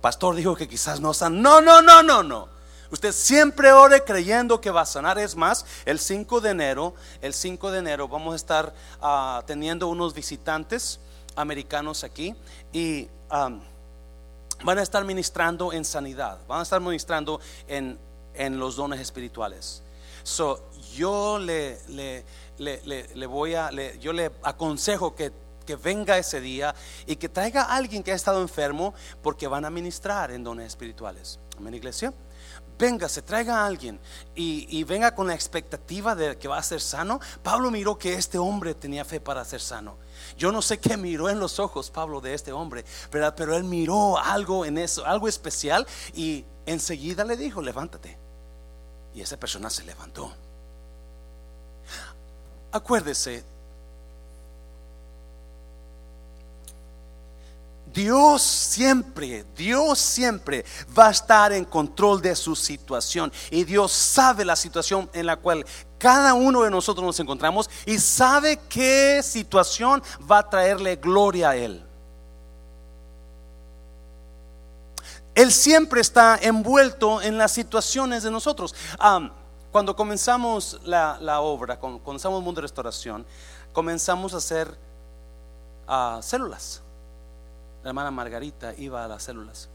[0.00, 1.38] Pastor dijo que quizás no sana.
[1.38, 2.48] No, no, no, no, no.
[2.90, 5.18] Usted siempre ore creyendo que va a sanar.
[5.18, 9.86] Es más, el 5 de enero, el 5 de enero vamos a estar ah, teniendo
[9.88, 10.98] unos visitantes
[11.36, 12.34] americanos aquí.
[12.72, 13.08] Y
[14.64, 17.98] van a estar ministrando en sanidad, van a estar ministrando en,
[18.58, 19.82] los dones espirituales.
[20.22, 22.24] So, yo le, le,
[22.58, 25.32] le, voy a, yo le aconsejo que,
[25.70, 26.74] que, venga ese día
[27.06, 30.66] y que traiga a alguien que ha estado enfermo porque van a ministrar en dones
[30.66, 31.38] espirituales.
[31.56, 32.12] Amén, iglesia
[32.80, 34.00] venga, se traiga a alguien
[34.34, 37.20] y, venga con la expectativa de que va a ser sano.
[37.42, 39.98] Pablo miró que este hombre tenía fe para ser sano.
[40.38, 43.34] Yo no sé qué miró en los ojos Pablo de este hombre, ¿verdad?
[43.36, 48.16] pero él miró algo en eso, algo especial y enseguida le dijo, levántate.
[49.14, 50.32] Y esa persona se levantó.
[52.72, 53.44] Acuérdese,
[57.92, 60.64] Dios siempre, Dios siempre
[60.96, 63.32] va a estar en control de su situación.
[63.50, 65.64] Y Dios sabe la situación en la cual
[65.98, 71.56] cada uno de nosotros nos encontramos y sabe qué situación va a traerle gloria a
[71.56, 71.84] Él.
[75.34, 78.74] Él siempre está envuelto en las situaciones de nosotros.
[79.72, 83.24] cuando comenzamos la, obra, cuando comenzamos el mundo de restauración,
[83.72, 84.76] comenzamos a hacer
[85.86, 86.82] ah, células
[87.82, 89.68] la hermana Margarita iba a las células.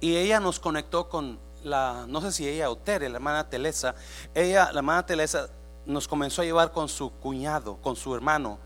[0.00, 3.94] Y ella nos conectó con la, no sé si ella o Tere, la hermana Telesa.
[4.34, 5.48] Ella, la hermana Telesa,
[5.86, 8.58] nos comenzó a llevar con su cuñado, con su hermano.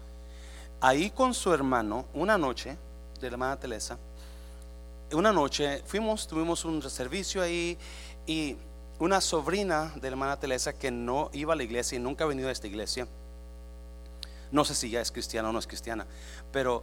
[0.80, 2.76] Ahí con su hermano, una noche,
[3.20, 3.98] de la hermana Teresa.
[5.12, 7.78] Una noche fuimos, tuvimos un servicio ahí
[8.26, 8.56] y
[8.98, 12.26] una sobrina de la hermana Teresa que no iba a la iglesia y nunca ha
[12.26, 13.06] venido a esta iglesia.
[14.50, 16.06] No sé si ya es cristiana o no es cristiana,
[16.52, 16.82] pero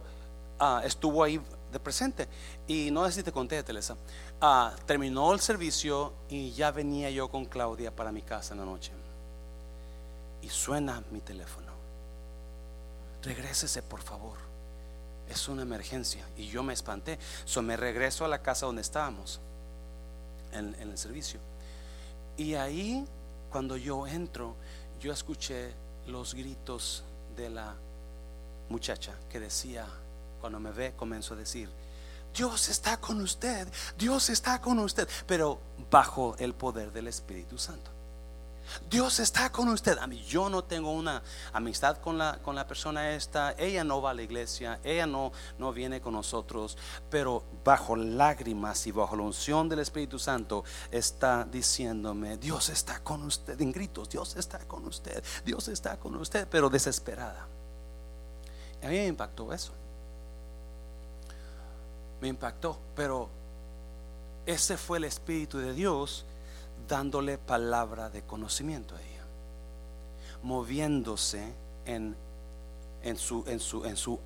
[0.58, 1.40] ah, estuvo ahí
[1.72, 2.28] de presente.
[2.66, 3.96] Y no sé si te conté, Teresa.
[4.40, 8.66] Ah, terminó el servicio y ya venía yo con Claudia para mi casa en la
[8.66, 8.92] noche.
[10.42, 11.72] Y suena mi teléfono.
[13.22, 14.36] Regrésese, por favor.
[15.28, 16.24] Es una emergencia.
[16.36, 17.18] Y yo me espanté.
[17.44, 19.40] So me regreso a la casa donde estábamos
[20.52, 21.40] en el servicio.
[22.36, 23.04] Y ahí,
[23.50, 24.56] cuando yo entro,
[25.00, 25.72] yo escuché
[26.06, 27.04] los gritos
[27.36, 27.74] de la
[28.68, 29.86] muchacha que decía,
[30.44, 31.70] cuando me ve, comenzó a decir,
[32.34, 33.66] Dios está con usted,
[33.96, 35.58] Dios está con usted, pero
[35.90, 37.90] bajo el poder del Espíritu Santo.
[38.90, 39.96] Dios está con usted.
[39.96, 41.22] A mí yo no tengo una
[41.54, 43.54] amistad con la, con la persona esta.
[43.56, 46.76] Ella no va a la iglesia, ella no, no viene con nosotros,
[47.08, 53.22] pero bajo lágrimas y bajo la unción del Espíritu Santo está diciéndome, Dios está con
[53.22, 57.48] usted, en gritos, Dios está con usted, Dios está con usted, pero desesperada.
[58.82, 59.72] a mí me impactó eso.
[62.24, 63.28] Me impactó, pero
[64.46, 66.24] ese fue el Espíritu de Dios
[66.88, 69.24] dándole palabra de conocimiento a ella,
[70.42, 71.52] moviéndose
[71.84, 72.16] en,
[73.02, 74.18] en, su, en, su, en, su,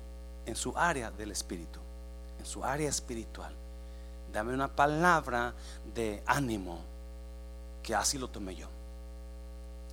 [0.45, 1.81] en su área del espíritu,
[2.39, 3.53] en su área espiritual.
[4.31, 5.53] Dame una palabra
[5.93, 6.79] de ánimo,
[7.83, 8.69] que así lo tomé yo.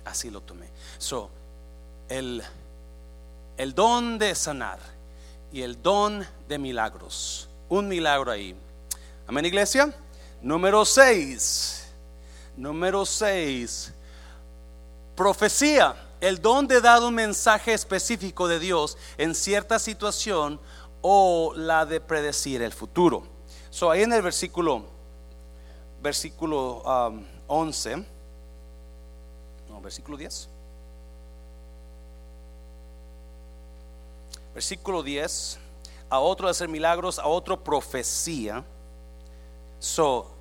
[0.05, 0.69] Así lo tomé.
[0.97, 1.29] So,
[2.07, 2.41] el,
[3.57, 4.79] el don de sanar
[5.51, 7.49] y el don de milagros.
[7.69, 8.55] Un milagro ahí.
[9.25, 9.93] Amén, iglesia.
[10.41, 11.87] Número 6.
[12.55, 13.93] Número 6.
[15.15, 15.95] Profecía.
[16.19, 20.59] El don de dar un mensaje específico de Dios en cierta situación
[21.01, 23.23] o la de predecir el futuro.
[23.69, 24.85] So ahí en el versículo
[26.01, 26.83] versículo
[27.47, 28.05] 11 um,
[29.69, 30.49] no, versículo 10.
[34.53, 35.59] Versículo 10,
[36.09, 38.63] a otro hacer milagros, a otro profecía.
[39.79, 40.31] So,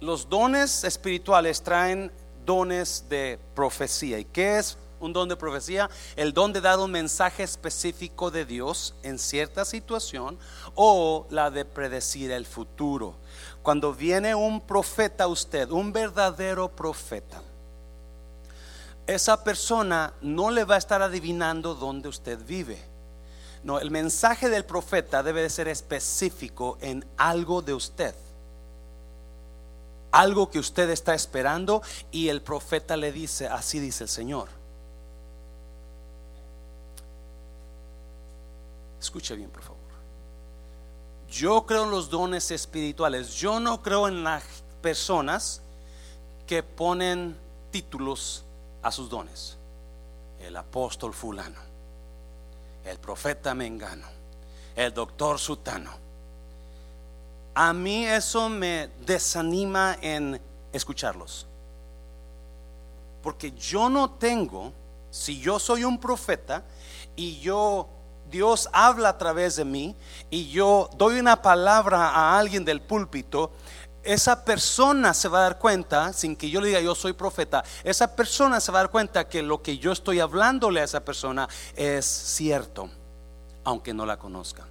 [0.00, 2.12] los dones espirituales traen
[2.44, 4.18] dones de profecía.
[4.18, 5.88] ¿Y qué es un don de profecía?
[6.16, 10.38] El don de dar un mensaje específico de Dios en cierta situación
[10.74, 13.14] o la de predecir el futuro.
[13.62, 17.42] Cuando viene un profeta a usted, un verdadero profeta,
[19.06, 22.95] esa persona no le va a estar adivinando dónde usted vive.
[23.66, 28.14] No, el mensaje del profeta debe de ser específico en algo de usted
[30.16, 34.48] algo que usted está esperando y el profeta le dice, así dice el Señor.
[38.98, 39.76] Escuche bien, por favor.
[41.30, 43.34] Yo creo en los dones espirituales.
[43.34, 44.42] Yo no creo en las
[44.80, 45.60] personas
[46.46, 47.36] que ponen
[47.70, 48.42] títulos
[48.82, 49.58] a sus dones.
[50.40, 51.60] El apóstol fulano,
[52.86, 54.06] el profeta mengano,
[54.74, 56.06] el doctor sutano
[57.58, 60.38] a mí eso me desanima en
[60.74, 61.46] escucharlos.
[63.22, 64.74] Porque yo no tengo,
[65.10, 66.64] si yo soy un profeta
[67.16, 67.88] y yo,
[68.30, 69.96] Dios habla a través de mí
[70.28, 73.52] y yo doy una palabra a alguien del púlpito,
[74.06, 77.64] esa persona se va a dar cuenta, sin que yo le diga yo soy profeta,
[77.84, 81.04] esa persona se va a dar cuenta que lo que yo estoy hablándole a esa
[81.04, 82.88] persona es cierto,
[83.64, 84.66] aunque no la conozca.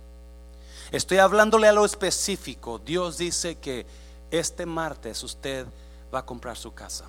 [0.92, 2.80] Estoy hablándole a lo específico.
[2.80, 3.86] Dios dice que
[4.32, 5.66] este martes usted
[6.14, 7.06] va a comprar su casa.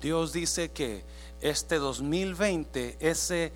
[0.00, 1.04] Dios dice que
[1.40, 3.52] este 2020 ese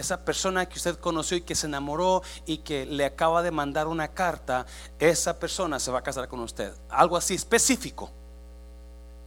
[0.00, 3.86] esa persona que usted conoció y que se enamoró y que le acaba de mandar
[3.86, 4.66] una carta,
[4.98, 6.72] esa persona se va a casar con usted.
[6.88, 8.10] Algo así específico.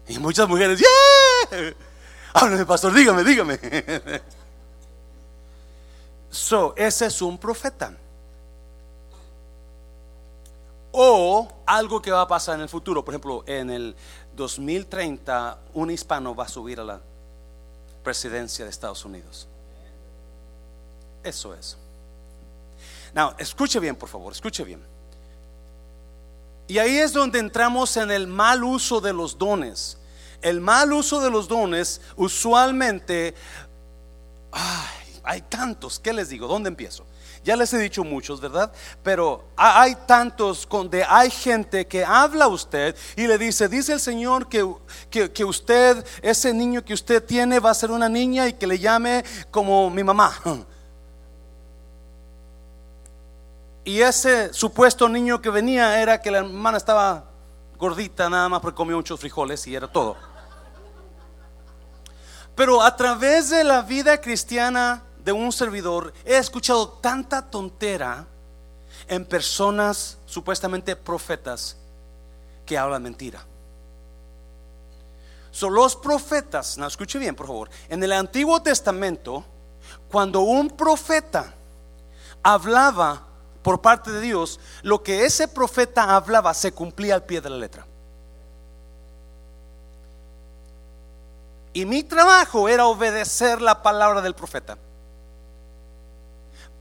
[0.08, 1.74] Y muchas mujeres, ¡yeah!
[2.34, 3.60] Háblame, pastor, dígame, dígame.
[6.30, 7.96] So, ese es un profeta
[10.94, 13.04] o algo que va a pasar en el futuro.
[13.04, 13.96] Por ejemplo, en el
[14.36, 17.02] 2030 un hispano va a subir a la
[18.04, 19.48] presidencia de Estados Unidos.
[21.24, 21.78] Eso es.
[23.14, 24.82] Now, escuche bien, por favor, escuche bien.
[26.68, 29.98] Y ahí es donde entramos en el mal uso de los dones.
[30.42, 33.34] El mal uso de los dones usualmente,
[34.52, 36.48] ay, hay tantos, ¿qué les digo?
[36.48, 37.06] ¿Dónde empiezo?
[37.44, 38.72] Ya les he dicho muchos, ¿verdad?
[39.04, 44.00] Pero hay tantos donde hay gente que habla a usted y le dice, dice el
[44.00, 44.66] Señor que,
[45.12, 48.80] que, usted, ese niño que usted tiene va a ser una niña y que le
[48.80, 50.34] llame como mi mamá.
[53.86, 57.26] Y ese supuesto niño que venía era que la hermana estaba
[57.78, 60.16] gordita nada más porque comió muchos frijoles y era todo.
[62.56, 68.26] Pero a través de la vida cristiana de un servidor he escuchado tanta tontera
[69.08, 71.76] en personas supuestamente profetas
[72.66, 73.46] que hablan mentira.
[75.52, 79.44] Son los profetas, no escuche bien por favor, en el Antiguo Testamento,
[80.10, 81.54] cuando un profeta
[82.42, 83.28] hablaba
[83.64, 87.58] por parte de Dios, lo que ese profeta hablaba se cumplía al pie de la
[87.58, 87.88] letra.
[91.72, 94.78] Y mi trabajo era obedecer la palabra del profeta.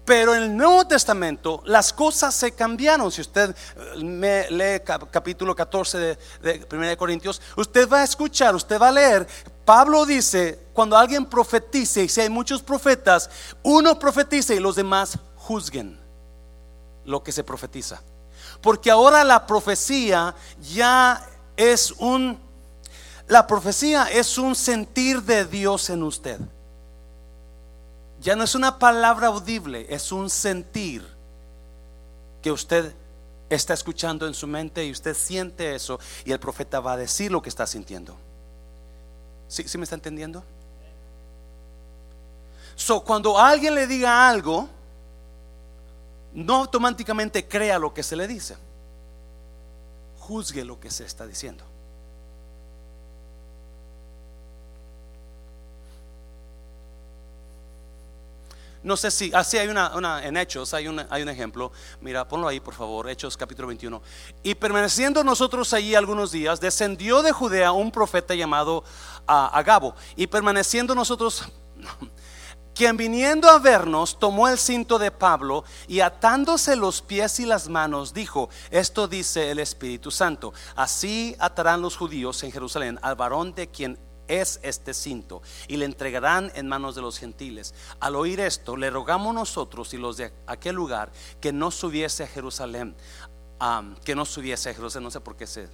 [0.05, 3.11] Pero en el Nuevo Testamento las cosas se cambiaron.
[3.11, 8.55] Si usted eh, me lee capítulo 14 de, de 1 Corintios, usted va a escuchar,
[8.55, 9.27] usted va a leer.
[9.65, 13.31] Pablo dice, cuando alguien profetice, y si hay muchos profetas,
[13.63, 16.02] uno profetice y los demás juzguen
[17.05, 18.01] lo que se profetiza.
[18.61, 21.27] Porque ahora la profecía ya
[21.57, 22.39] es un,
[23.29, 26.39] la profecía es un sentir de Dios en usted.
[28.21, 31.07] Ya no es una palabra audible, es un sentir
[32.41, 32.95] que usted
[33.51, 37.31] está escuchando en su mente y usted siente eso y el profeta va a decir
[37.31, 38.17] lo que está sintiendo.
[39.49, 40.43] ¿Sí, ¿sí me está entendiendo?
[42.75, 44.69] So, cuando alguien le diga algo,
[46.35, 48.57] no automáticamente crea lo que se le dice.
[50.19, 51.65] Juzgue lo que se está diciendo.
[58.83, 61.71] No sé si, así hay una, en Hechos, hay, hay un ejemplo.
[62.01, 64.03] Mira, ponlo ahí, por favor, Hechos capítulo 21.
[64.43, 68.83] Y permaneciendo nosotros allí algunos días, descendió de Judea un profeta llamado
[69.29, 69.95] ah, Agabo.
[70.17, 71.49] Y permaneciendo nosotros,
[72.75, 77.69] quien viniendo a vernos tomó el cinto de Pablo y atándose los pies y las
[77.69, 83.55] manos dijo, esto dice el Espíritu Santo, así atarán los judíos en Jerusalén al varón
[83.55, 83.99] de quien
[84.29, 87.75] es este cinto y le entregarán en manos de los gentiles.
[88.01, 92.27] Al oír esto, le rogamos nosotros y los de aquel lugar que no subiese a
[92.27, 92.97] Jerusalén,
[94.05, 95.69] que no subiese a Jerusalén, no sé por qué se,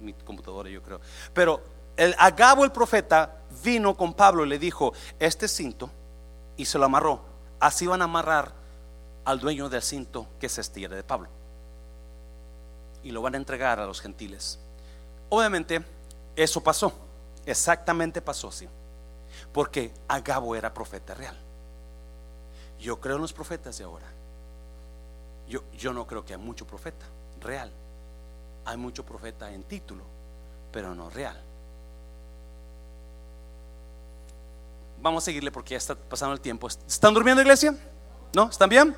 [0.00, 1.00] mi computadora yo creo,
[1.32, 1.60] pero
[1.96, 5.90] el Agabo el profeta vino con Pablo y le dijo, este cinto
[6.56, 7.20] y se lo amarró.
[7.60, 8.52] Así van a amarrar
[9.24, 11.28] al dueño del cinto que se estira de Pablo.
[13.02, 14.58] Y lo van a entregar a los gentiles.
[15.28, 15.84] Obviamente,
[16.36, 16.92] eso pasó.
[17.46, 18.68] Exactamente pasó así.
[19.52, 21.36] Porque Agabo era profeta real.
[22.78, 24.06] Yo creo en los profetas de ahora.
[25.48, 27.06] Yo, yo no creo que hay mucho profeta
[27.40, 27.70] real.
[28.64, 30.04] Hay mucho profeta en título,
[30.72, 31.38] pero no real.
[35.00, 36.68] Vamos a seguirle porque ya está pasando el tiempo.
[36.68, 37.76] ¿Están durmiendo, iglesia?
[38.34, 38.48] ¿No?
[38.48, 38.96] ¿Están bien?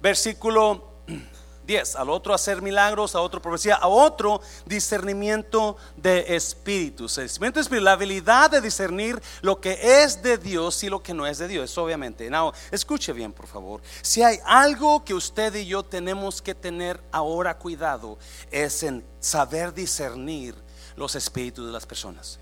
[0.00, 0.84] Versículo
[1.66, 1.96] 10.
[1.96, 7.16] Al otro hacer milagros, a otro profecía, a otro discernimiento de espíritus.
[7.16, 11.12] Discernimiento de espíritu, la habilidad de discernir lo que es de Dios y lo que
[11.12, 12.30] no es de Dios, obviamente.
[12.30, 13.82] Now, escuche bien, por favor.
[14.02, 18.18] Si hay algo que usted y yo tenemos que tener ahora cuidado,
[18.50, 20.54] es en saber discernir
[20.96, 22.38] los espíritus de las personas.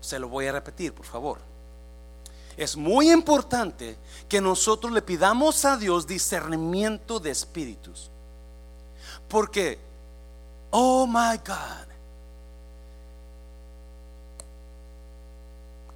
[0.00, 1.38] Se lo voy a repetir, por favor.
[2.56, 3.96] Es muy importante
[4.28, 8.10] que nosotros le pidamos a Dios discernimiento de espíritus.
[9.28, 9.78] Porque,
[10.70, 11.90] oh my God,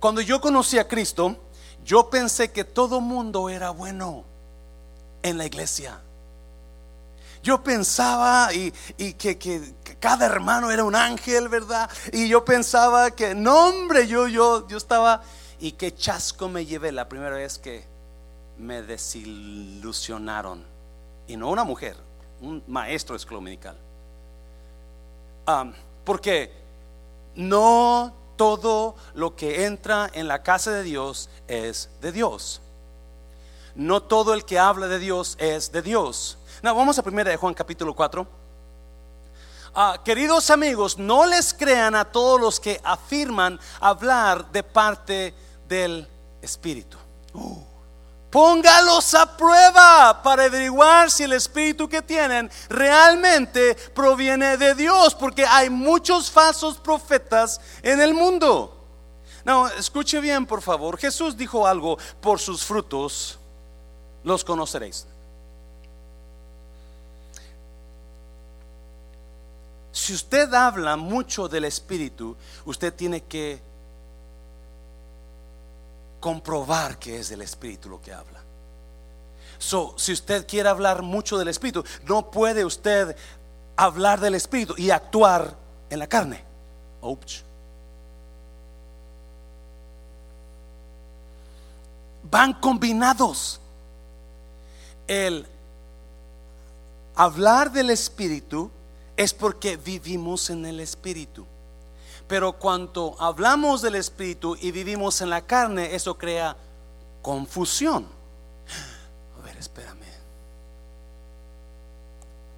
[0.01, 1.37] cuando yo conocí a Cristo,
[1.85, 4.25] yo pensé que todo mundo era bueno
[5.23, 6.01] en la iglesia.
[7.45, 8.73] Yo pensaba y,
[9.13, 11.91] que, cada hermano era un ángel, ¿verdad?
[12.11, 15.23] Y yo pensaba que, no hombre, yo, yo, yo estaba,
[15.61, 17.85] y qué chasco me llevé la primera vez que
[18.57, 20.65] me desilusionaron.
[21.27, 21.99] Y no una mujer,
[22.41, 23.77] un maestro escolominical.
[26.03, 26.51] porque
[27.35, 32.63] no todo lo que entra en la casa de Dios es de Dios.
[33.75, 36.39] No todo el que habla de Dios es de Dios
[36.73, 38.27] vamos a primera de Juan capítulo 4.
[39.75, 45.35] Ah, queridos amigos, no les crean a todos los que afirman hablar de parte
[45.67, 46.09] del
[46.41, 46.97] Espíritu.
[48.31, 55.45] Póngalos a prueba para averiguar si el Espíritu que tienen realmente proviene de Dios, porque
[55.45, 58.87] hay muchos falsos profetas en el mundo.
[59.45, 60.99] No, escuche bien, por favor.
[60.99, 63.39] Jesús dijo algo, por sus frutos
[64.23, 65.07] los conoceréis.
[69.95, 73.63] Si usted habla mucho del Espíritu, usted tiene que
[76.19, 78.43] comprobar que es del Espíritu lo que habla.
[79.57, 83.17] Si usted quiere hablar mucho del Espíritu, no puede usted
[83.77, 85.57] hablar del Espíritu y actuar
[85.89, 86.43] en la carne.
[92.25, 93.61] Van combinados.
[95.07, 95.47] El
[97.15, 98.73] hablar del Espíritu
[99.17, 101.47] es porque vivimos en el Espíritu.
[102.27, 106.57] Pero cuando hablamos del Espíritu y vivimos en la carne, eso crea
[107.23, 108.07] confusión.
[109.39, 110.05] A ver, espérame.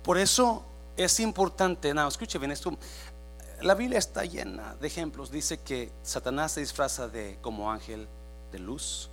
[0.03, 0.63] Por eso
[0.97, 2.77] es importante, no, escuche bien esto.
[3.63, 5.31] La Biblia está llena de ejemplos.
[5.31, 8.07] Dice que Satanás se disfraza de como ángel
[8.53, 9.11] de luz.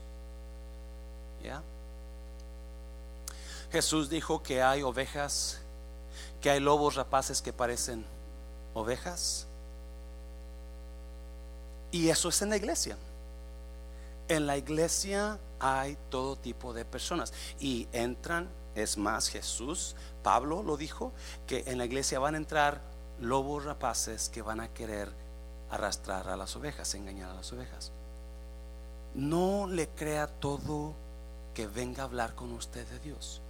[1.43, 1.63] ¿Ya?
[3.71, 5.59] Jesús dijo que hay ovejas,
[6.43, 8.05] que hay lobos rapaces que parecen
[8.73, 9.47] ovejas.
[11.89, 12.97] Y eso es en la iglesia.
[14.27, 17.31] En la iglesia hay todo tipo de personas
[17.61, 21.13] y entran, es más, Jesús, Pablo lo dijo,
[21.47, 22.81] que en la iglesia van a entrar
[23.21, 25.09] lobos rapaces que van a querer
[25.71, 27.93] arrastrar a las ovejas, engañar a las ovejas.
[29.15, 30.93] No le crea todo
[31.53, 33.42] que venga a hablar con usted de Dios.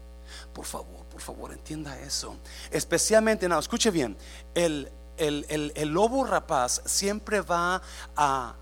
[0.54, 2.36] Por favor, por favor, entienda eso.
[2.72, 4.18] Especialmente, no, escuche bien,
[4.54, 7.82] el, el, lobo rapaz siempre va
[8.16, 8.56] a,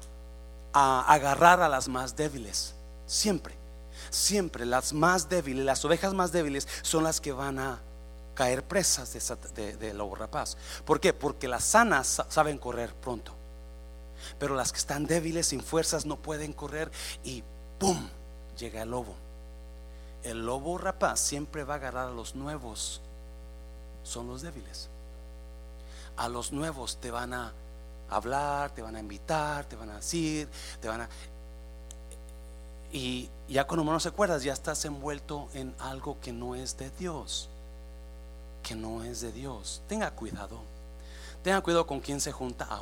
[0.73, 2.75] a agarrar a las más débiles.
[3.05, 3.55] Siempre,
[4.09, 7.81] siempre las más débiles, las ovejas más débiles son las que van a
[8.33, 9.13] caer presas
[9.55, 10.57] de, de, lobo rapaz.
[10.85, 11.13] ¿Por qué?
[11.13, 13.33] Porque las sanas saben correr pronto.
[14.39, 16.91] Pero las que están débiles, sin fuerzas, no pueden correr
[17.23, 17.43] y
[17.79, 18.09] ¡pum!
[18.57, 19.15] llega el lobo.
[20.23, 23.01] El lobo rapaz siempre va a agarrar a los nuevos.
[24.03, 24.89] Son los débiles.
[26.17, 27.53] A los nuevos te van a
[28.09, 30.47] hablar, te van a invitar, te van a decir,
[30.79, 31.09] te van a...
[32.91, 36.89] Y ya cuando no se acuerdas, ya estás envuelto en algo que no es de
[36.91, 37.49] Dios
[38.61, 39.81] que no es de Dios.
[39.87, 40.59] Tenga cuidado.
[41.43, 42.67] Tenga cuidado con quién se junta.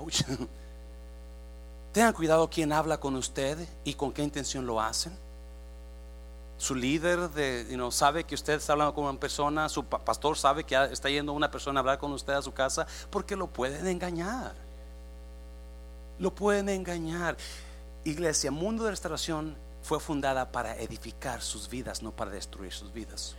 [1.94, 5.14] Tenga cuidado quién habla con usted y con qué intención lo hacen.
[6.60, 10.76] Su líder de, sabe que usted está hablando con una persona, su pastor sabe que
[10.92, 14.54] está yendo una persona a hablar con usted a su casa, porque lo pueden engañar.
[16.20, 17.38] Lo pueden engañar.
[18.04, 23.38] Iglesia, Mundo de Restauración fue fundada para edificar sus vidas, no para destruir sus vidas.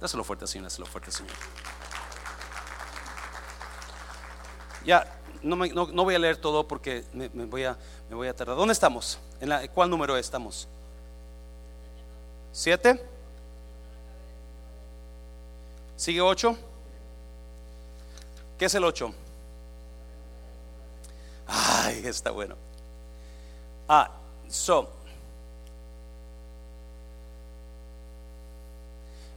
[0.00, 1.36] Dáselo fuerte, Señor, dáselo fuerte, Señor.
[4.86, 5.06] Ya,
[5.42, 7.76] no, no, voy a leer todo porque me, voy a,
[8.08, 8.56] me tardar.
[8.56, 9.18] ¿Dónde estamos?
[9.42, 10.68] ¿En ¿Cuál número estamos?
[12.52, 13.02] ¿Siete?
[15.96, 16.56] ¿Sigue ocho?
[18.58, 19.14] ¿Qué es el ocho?
[21.46, 22.56] Ay, está bueno.
[23.88, 24.10] Ah,
[24.48, 24.90] so.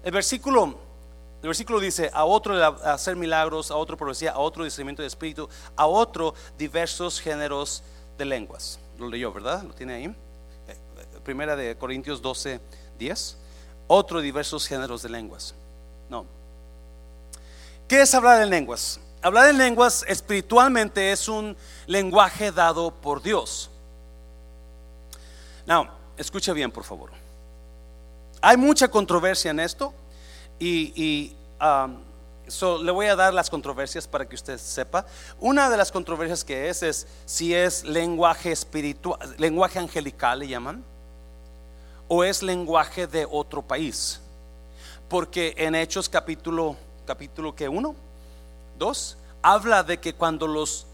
[0.04, 0.86] El versículo
[1.46, 5.48] el versículo dice, a otro hacer milagros, a otro profecía, a otro discernimiento de espíritu,
[5.76, 7.84] a otro diversos géneros
[8.18, 8.80] de lenguas.
[8.98, 9.62] Lo leyó, ¿verdad?
[9.62, 10.06] Lo tiene ahí.
[10.06, 10.76] Eh,
[11.24, 12.60] primera de Corintios 12,
[12.98, 13.38] 10.
[13.88, 15.54] Otro diversos géneros de lenguas.
[16.10, 16.26] No.
[17.88, 19.00] ¿Qué es hablar en lenguas?
[19.22, 21.56] Hablar en lenguas espiritualmente es un
[21.88, 23.70] lenguaje dado por Dios.
[25.66, 25.88] Now,
[26.18, 27.12] escucha bien, por favor.
[28.42, 29.94] Hay mucha controversia en esto.
[30.60, 31.98] Y, um,
[32.84, 35.06] le voy a dar las controversias para que usted sepa.
[35.40, 40.84] Una de las controversias que es es si es lenguaje espiritual, lenguaje angelical le llaman,
[42.08, 44.22] o es lenguaje de otro país.
[45.10, 46.76] Porque en Hechos capítulo
[47.06, 47.96] capítulo que uno,
[48.78, 50.88] dos, habla de que cuando los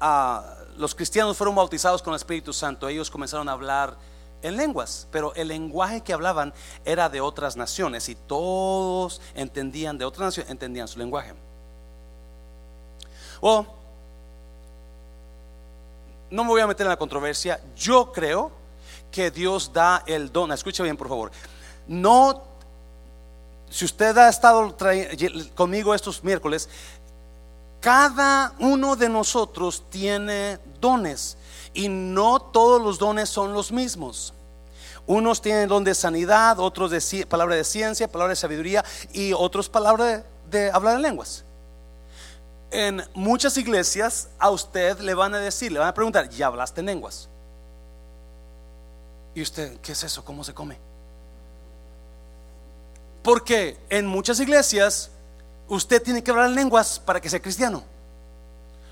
[0.00, 3.96] uh, los cristianos fueron bautizados con el Espíritu Santo, ellos comenzaron a hablar
[4.42, 6.54] en lenguas, pero el lenguaje que hablaban
[6.84, 11.34] era de otras naciones y todos entendían de otras naciones, entendían su lenguaje.
[13.42, 13.66] O,
[16.30, 18.50] no me voy a meter en la controversia, yo creo
[19.10, 21.30] que Dios da el don, escucha bien por favor,
[21.86, 22.42] no,
[23.68, 24.76] si usted ha estado
[25.54, 26.68] conmigo estos miércoles,
[27.80, 31.38] cada uno de nosotros tiene dones
[31.72, 34.34] y no todos los dones son los mismos.
[35.06, 39.68] Unos tienen don de sanidad, otros de palabra de ciencia, palabra de sabiduría y otros
[39.68, 41.42] palabra de, hablar en lenguas.
[42.70, 46.80] En muchas iglesias a usted le van a decir, le van a preguntar, ¿ya hablaste
[46.80, 47.29] en lenguas?
[49.34, 50.24] ¿Y usted qué es eso?
[50.24, 50.78] ¿Cómo se come?
[53.22, 55.10] Porque en muchas iglesias
[55.68, 57.82] usted tiene que hablar en lenguas para que sea cristiano,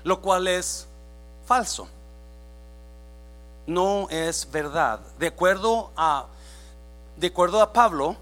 [0.03, 0.87] lo cual es
[1.45, 1.87] falso
[3.69, 4.99] no es verdad.
[5.17, 6.25] De acuerdo a,
[7.15, 8.17] de acuerdo a Pablo,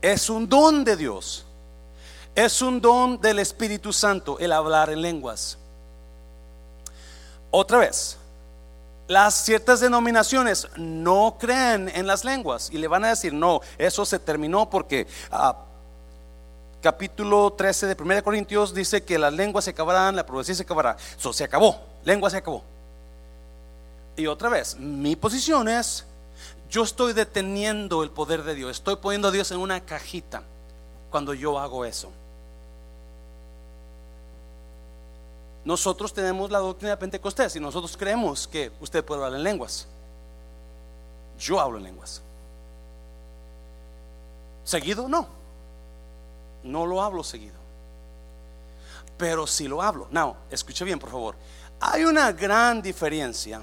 [0.00, 1.46] Es un don de Dios.
[2.34, 5.56] Es un don del Espíritu Santo el hablar en lenguas.
[7.50, 8.18] Otra vez,
[9.06, 14.04] las ciertas denominaciones no creen en las lenguas y le van a decir, no, eso
[14.04, 15.56] se terminó porque ah,
[16.80, 20.96] capítulo 13 de 1 Corintios dice que las lenguas se acabarán, la profecía se acabará.
[21.18, 22.62] Eso se acabó, lengua se acabó.
[24.16, 26.04] Y otra vez, mi posición es,
[26.70, 30.42] yo estoy deteniendo el poder de Dios, estoy poniendo a Dios en una cajita
[31.10, 32.10] cuando yo hago eso.
[35.64, 39.86] Nosotros tenemos la doctrina de Pentecostés y nosotros creemos que usted puede hablar en lenguas.
[41.38, 42.20] Yo hablo en lenguas.
[44.62, 45.08] ¿Seguido?
[45.08, 45.26] No.
[46.62, 47.54] No lo hablo seguido.
[49.16, 50.06] Pero si lo hablo.
[50.10, 51.34] No, escuche bien, por favor.
[51.80, 53.62] Hay una gran diferencia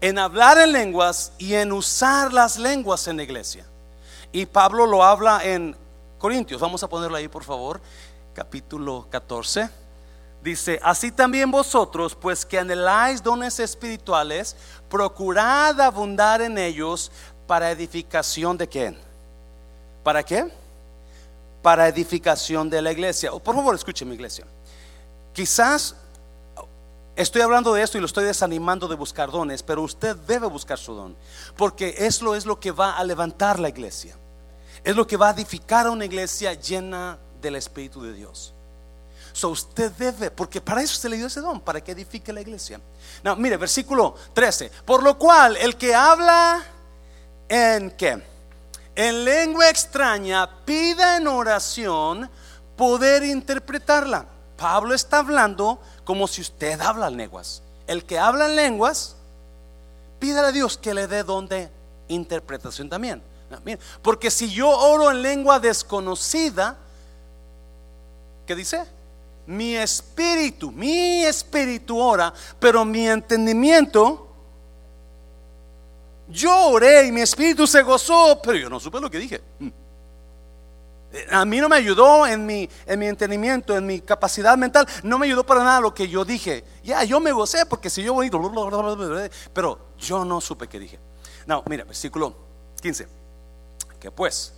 [0.00, 3.66] en hablar en lenguas y en usar las lenguas en la iglesia.
[4.32, 5.76] Y Pablo lo habla en
[6.18, 6.60] Corintios.
[6.60, 7.80] Vamos a ponerlo ahí, por favor.
[8.34, 9.81] Capítulo 14
[10.42, 14.56] Dice, así también vosotros, pues que anheláis dones espirituales,
[14.90, 17.12] procurad abundar en ellos
[17.46, 18.98] para edificación de quién?
[20.02, 20.50] ¿Para qué?
[21.62, 23.30] Para edificación de la iglesia.
[23.30, 24.44] Por favor, escúcheme, iglesia.
[25.32, 25.94] Quizás
[27.14, 30.76] estoy hablando de esto y lo estoy desanimando de buscar dones, pero usted debe buscar
[30.76, 31.16] su don,
[31.56, 34.16] porque eso es lo que va a levantar la iglesia.
[34.82, 38.54] Es lo que va a edificar a una iglesia llena del Espíritu de Dios.
[39.32, 42.40] So usted debe, porque para eso se le dio ese don, para que edifique la
[42.40, 42.80] iglesia.
[43.22, 44.70] No, mire, versículo 13.
[44.84, 46.62] Por lo cual, el que habla
[47.48, 48.22] en qué?
[48.94, 52.28] En lengua extraña, pida en oración
[52.76, 54.26] poder interpretarla.
[54.56, 57.62] Pablo está hablando como si usted habla en lenguas.
[57.86, 59.16] El que habla en lenguas,
[60.18, 61.70] pídale a Dios que le dé don de
[62.08, 63.22] interpretación también.
[64.02, 66.76] Porque si yo oro en lengua desconocida,
[68.46, 68.84] ¿qué dice?
[69.46, 74.28] Mi espíritu, mi espíritu ora, pero mi entendimiento,
[76.28, 79.40] yo oré y mi espíritu se gozó, pero yo no supe lo que dije.
[79.58, 79.68] Mm.
[81.30, 85.18] A mí no me ayudó en mi, en mi entendimiento, en mi capacidad mental, no
[85.18, 86.64] me ayudó para nada lo que yo dije.
[86.82, 88.30] Ya, yo me gocé porque si yo voy,
[89.52, 90.98] pero yo no supe qué dije.
[91.46, 92.34] No, mira, versículo
[92.80, 93.06] 15.
[94.00, 94.54] Que pues,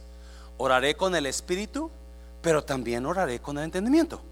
[0.59, 1.91] oraré con el espíritu,
[2.41, 4.23] pero también oraré con el entendimiento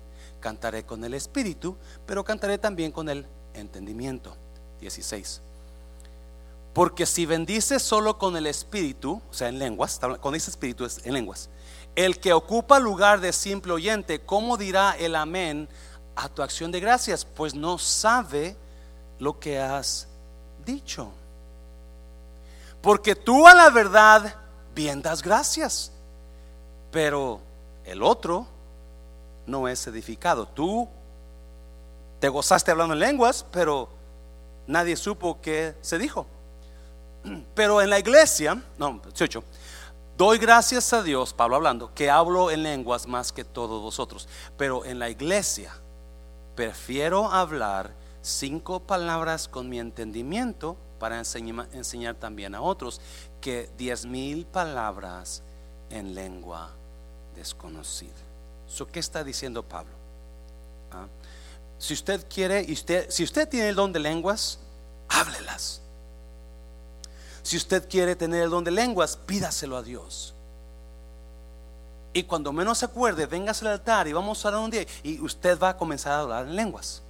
[0.43, 4.37] cantaré con el espíritu, pero cantaré también con el entendimiento.
[4.83, 5.41] 16.
[6.75, 11.05] Porque si bendices solo con el espíritu, o sea, en lenguas, con ese espíritu es
[11.07, 11.49] en lenguas,
[11.95, 15.69] el que ocupa lugar de simple oyente, ¿cómo dirá el amén
[16.17, 17.25] a tu acción de gracias?
[17.25, 18.57] Pues no sabe
[19.19, 20.09] lo que has
[20.65, 21.13] dicho.
[22.81, 24.35] Porque tú a la verdad
[24.75, 25.93] bien das gracias,
[26.91, 27.41] pero
[27.85, 28.47] el otro
[29.47, 30.47] no es edificado.
[30.47, 30.89] Tú
[32.21, 33.89] te gozaste hablando en lenguas, pero
[34.67, 36.27] nadie supo qué se dijo.
[37.55, 39.43] Pero en la iglesia, no, 18,
[40.17, 44.29] doy gracias a Dios, Pablo hablando, que hablo en lenguas más que todos vosotros.
[44.57, 45.73] Pero en la iglesia
[46.55, 53.01] prefiero hablar cinco palabras con mi entendimiento para enseñar, enseñar también a otros
[53.41, 55.43] que diez mil palabras
[55.91, 56.71] en lengua
[57.35, 58.32] desconocida.
[58.93, 59.93] ¿Qué está diciendo Pablo?
[60.91, 61.07] ¿Ah?
[61.79, 62.65] Si usted quiere,
[63.09, 64.59] si usted tiene el don de lenguas,
[65.09, 65.81] háblelas.
[67.43, 70.35] Si usted quiere tener el don de lenguas, pídaselo a Dios.
[72.13, 75.21] Y cuando menos se acuerde, véngase al altar y vamos a hablar un día y
[75.21, 77.03] usted va a comenzar a hablar en lenguas.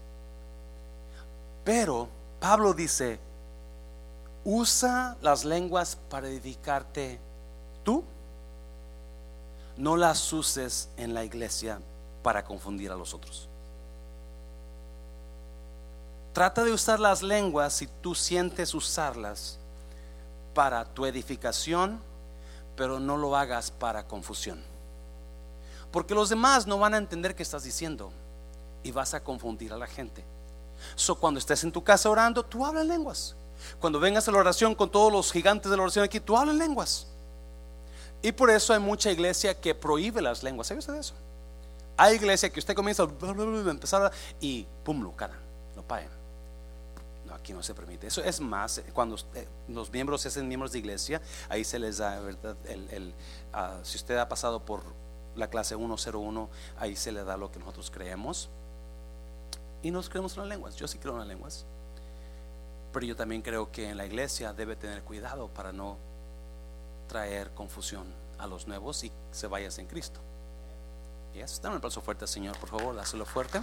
[1.64, 2.08] Pero
[2.40, 3.18] Pablo dice,
[4.44, 7.18] usa las lenguas para edificarte
[7.82, 8.04] tú
[9.82, 11.80] no las uses en la iglesia
[12.22, 13.48] para confundir a los otros.
[16.32, 19.58] Trata de usar las lenguas si tú sientes usarlas
[20.54, 21.98] para tu edificación,
[22.76, 24.62] pero no lo hagas para confusión.
[25.90, 28.12] Porque los demás no van a entender qué estás diciendo
[28.84, 30.24] y vas a confundir a la gente.
[30.94, 33.34] So, cuando estés en tu casa orando, tú hablas lenguas.
[33.80, 36.54] Cuando vengas a la oración con todos los gigantes de la oración aquí, tú hablas
[36.54, 37.08] lenguas.
[38.22, 40.68] Y por eso hay mucha iglesia que prohíbe las lenguas.
[40.68, 41.14] ¿Sabe usted eso?
[41.96, 45.34] Hay iglesia que usted comienza a empezar y pum, lo cara,
[45.76, 46.08] lo pagan.
[47.26, 48.06] No, aquí no se permite.
[48.06, 49.16] Eso es más, cuando
[49.68, 52.56] los miembros se hacen miembros de iglesia, ahí se les da, ¿verdad?
[53.52, 54.82] Ah, si usted ha pasado por
[55.36, 56.48] la clase 101,
[56.78, 58.48] ahí se le da lo que nosotros creemos.
[59.82, 60.76] Y nos creemos en las lenguas.
[60.76, 61.66] Yo sí creo en las lenguas.
[62.92, 65.96] Pero yo también creo que en la iglesia debe tener cuidado para no
[67.12, 68.06] traer confusión
[68.38, 70.18] a los nuevos y se vayas en Cristo.
[71.34, 73.60] Y eso, dame un aplauso fuerte, Señor, por favor, dáselo fuerte.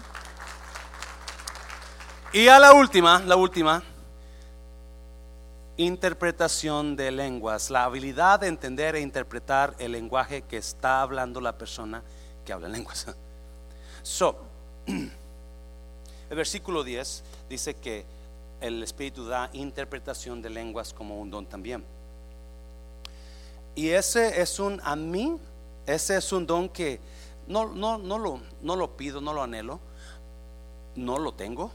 [2.32, 3.82] Y a la última, la última,
[5.78, 11.58] interpretación de lenguas, la habilidad de entender e interpretar el lenguaje que está hablando la
[11.58, 12.04] persona
[12.46, 13.08] que habla lenguas.
[14.04, 14.38] So,
[14.86, 15.12] el
[16.36, 18.06] versículo 10 dice que
[18.62, 21.84] el Espíritu da interpretación de lenguas como un don también.
[23.76, 25.38] Y ese es un, a mí,
[25.86, 27.00] ese es un don que
[27.48, 29.80] no, no, no, lo, no lo pido, no lo anhelo,
[30.96, 31.72] no lo tengo,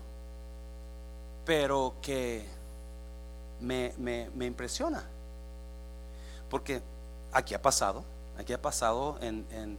[1.45, 2.47] pero que
[3.61, 5.05] me, me, impresiona.
[6.51, 6.83] Porque
[7.33, 8.05] aquí ha pasado,
[8.39, 9.79] aquí ha pasado en, en,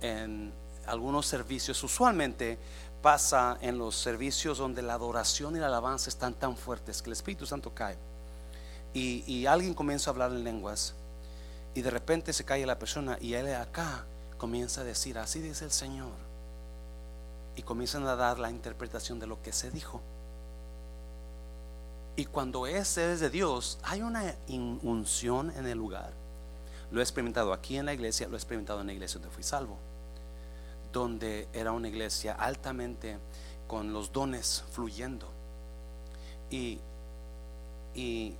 [0.00, 0.52] en
[0.86, 2.58] algunos servicios, usualmente
[3.02, 7.14] pasa en los servicios donde la adoración y la alabanza están tan fuertes que el
[7.14, 7.96] Espíritu Santo cae
[8.94, 10.94] y, y alguien comienza a hablar en lenguas
[11.74, 14.04] y de repente se cae la persona y él acá
[14.38, 16.12] comienza a decir, así dice el Señor.
[17.56, 20.00] Y comienzan a dar la interpretación de lo que se dijo.
[22.16, 24.34] Y cuando ese es de Dios, hay una
[24.82, 26.12] unción en el lugar.
[26.90, 29.42] Lo he experimentado aquí en la iglesia, lo he experimentado en la iglesia donde fui
[29.42, 29.78] salvo,
[30.92, 33.18] donde era una iglesia altamente
[33.66, 35.26] con los dones fluyendo.
[36.50, 36.80] Y,
[37.94, 38.34] y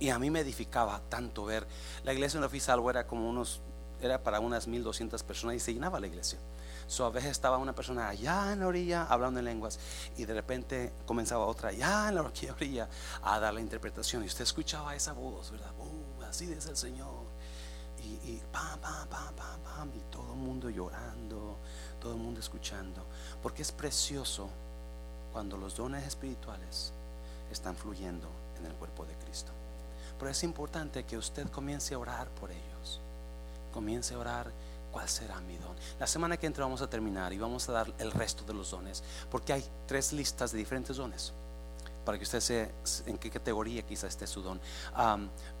[0.00, 1.66] y a mí me edificaba tanto ver.
[2.04, 3.60] La iglesia donde fui salvo era como unos,
[4.00, 6.38] era para unas 1200 personas y se llenaba la iglesia.
[6.86, 9.78] So, estaba una persona allá en la orilla hablando en lenguas
[10.16, 12.22] y de repente comenzaba otra allá en la
[12.56, 12.88] orilla
[13.22, 15.70] a dar la interpretación y usted escuchaba esa voz, ¿verdad?
[15.78, 17.26] Uh, así dice el Señor.
[17.98, 21.58] Y, y pam, pam, pam, pam, pam, y todo el mundo llorando,
[22.00, 23.04] todo el mundo escuchando.
[23.42, 24.48] Porque es precioso
[25.32, 26.92] cuando los dones espirituales
[27.50, 29.57] están fluyendo en el cuerpo de Cristo.
[30.18, 33.00] Pero es importante que usted comience a orar por ellos.
[33.72, 34.50] Comience a orar
[34.90, 35.76] cuál será mi don.
[35.98, 38.70] La semana que entra vamos a terminar y vamos a dar el resto de los
[38.70, 41.32] dones, porque hay tres listas de diferentes dones
[42.08, 42.72] para que usted sepa
[43.04, 44.58] en qué categoría quizá esté su don.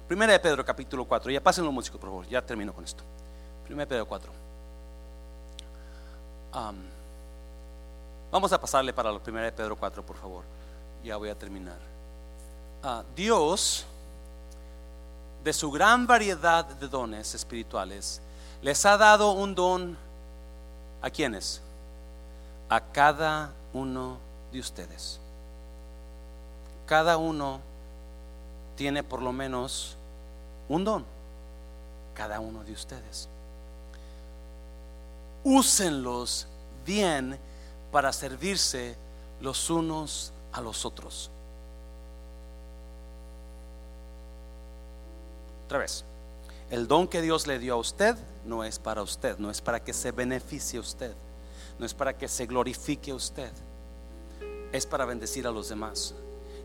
[0.06, 3.04] primera de Pedro capítulo 4, ya pasen los músicos por favor, ya termino con esto.
[3.64, 4.32] Primera de Pedro 4.
[8.32, 10.44] vamos a pasarle para la primera de Pedro 4, por favor.
[11.04, 11.76] Ya voy a terminar.
[12.82, 13.84] Ah, Dios
[15.48, 18.20] de su gran variedad de dones espirituales,
[18.60, 19.96] les ha dado un don
[21.00, 21.62] a quienes?
[22.68, 24.18] A cada uno
[24.52, 25.18] de ustedes.
[26.84, 27.60] Cada uno
[28.76, 29.96] tiene por lo menos
[30.68, 31.06] un don.
[32.12, 33.26] Cada uno de ustedes.
[35.44, 36.46] Úsenlos
[36.84, 37.38] bien
[37.90, 38.98] para servirse
[39.40, 41.30] los unos a los otros.
[45.68, 46.06] Otra vez,
[46.70, 48.16] el don que Dios le dio a usted
[48.46, 51.14] no es para usted, no es para que se beneficie usted,
[51.78, 53.52] no es para que se glorifique usted,
[54.72, 56.14] es para bendecir a los demás.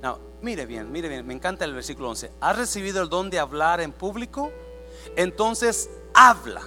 [0.02, 2.32] No, mire bien, mire bien, me encanta el versículo 11.
[2.40, 4.54] ¿Has recibido el don de hablar en público?
[5.18, 6.62] Entonces habla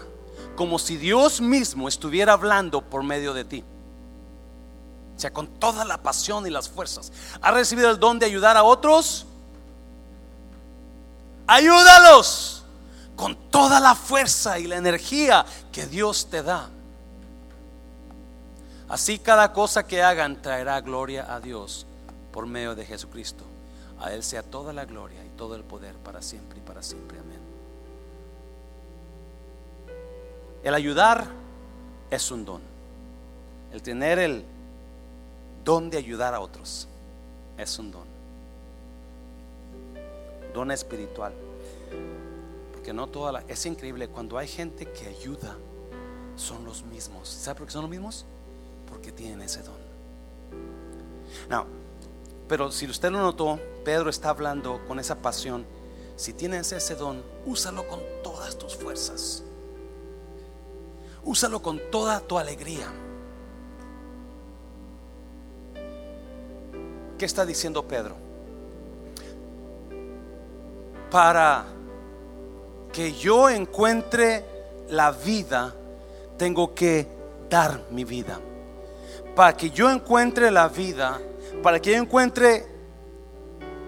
[0.56, 3.64] como si Dios mismo estuviera hablando por medio de ti.
[5.16, 7.10] O sea, con toda la pasión y las fuerzas.
[7.40, 9.26] ¿Has recibido el don de ayudar a otros?
[11.46, 12.64] Ayúdalos
[13.14, 16.68] con toda la fuerza y la energía que Dios te da.
[18.88, 21.86] Así cada cosa que hagan traerá gloria a Dios
[22.32, 23.44] por medio de Jesucristo.
[24.00, 27.18] A Él sea toda la gloria y todo el poder para siempre y para siempre.
[27.18, 27.40] Amén.
[30.62, 31.26] El ayudar
[32.10, 32.60] es un don.
[33.72, 34.44] El tener el
[35.64, 36.88] don de ayudar a otros
[37.56, 38.15] es un don
[40.56, 41.34] don espiritual.
[42.72, 45.56] Porque no toda la, es increíble cuando hay gente que ayuda,
[46.34, 47.28] son los mismos.
[47.28, 48.24] ¿Sabe por qué son los mismos?
[48.88, 49.76] Porque tienen ese don.
[51.48, 51.66] No,
[52.48, 55.66] pero si usted lo notó, Pedro está hablando con esa pasión.
[56.16, 59.44] Si tienes ese don, úsalo con todas tus fuerzas.
[61.22, 62.86] Úsalo con toda tu alegría.
[67.18, 68.25] ¿Qué está diciendo Pedro?
[71.10, 71.66] Para
[72.92, 74.44] que yo encuentre
[74.88, 75.74] la vida,
[76.36, 77.06] tengo que
[77.48, 78.40] dar mi vida.
[79.34, 81.20] Para que yo encuentre la vida,
[81.62, 82.66] para que yo encuentre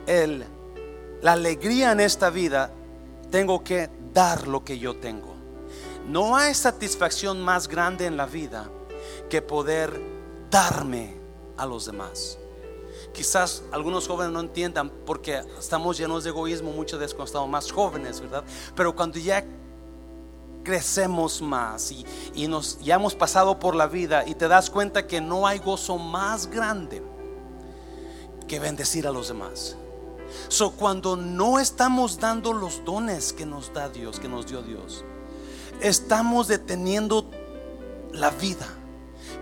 [0.06, 0.44] el,
[1.22, 2.70] la alegría en esta vida,
[3.30, 5.34] tengo que dar lo que yo tengo.
[6.06, 8.70] No hay satisfacción más grande en la vida
[9.28, 10.00] que poder
[10.50, 11.16] darme
[11.56, 12.38] a los demás.
[13.18, 17.72] Quizás algunos jóvenes no entiendan porque estamos llenos de egoísmo muchas veces cuando estamos más
[17.72, 18.44] jóvenes, ¿verdad?
[18.76, 19.44] Pero cuando ya
[20.62, 25.08] crecemos más y, y nos ya hemos pasado por la vida y te das cuenta
[25.08, 27.02] que no hay gozo más grande
[28.46, 29.74] que bendecir a los demás.
[30.46, 35.04] So, cuando no estamos dando los dones que nos da Dios, que nos dio Dios,
[35.80, 37.28] estamos deteniendo
[38.12, 38.68] la vida.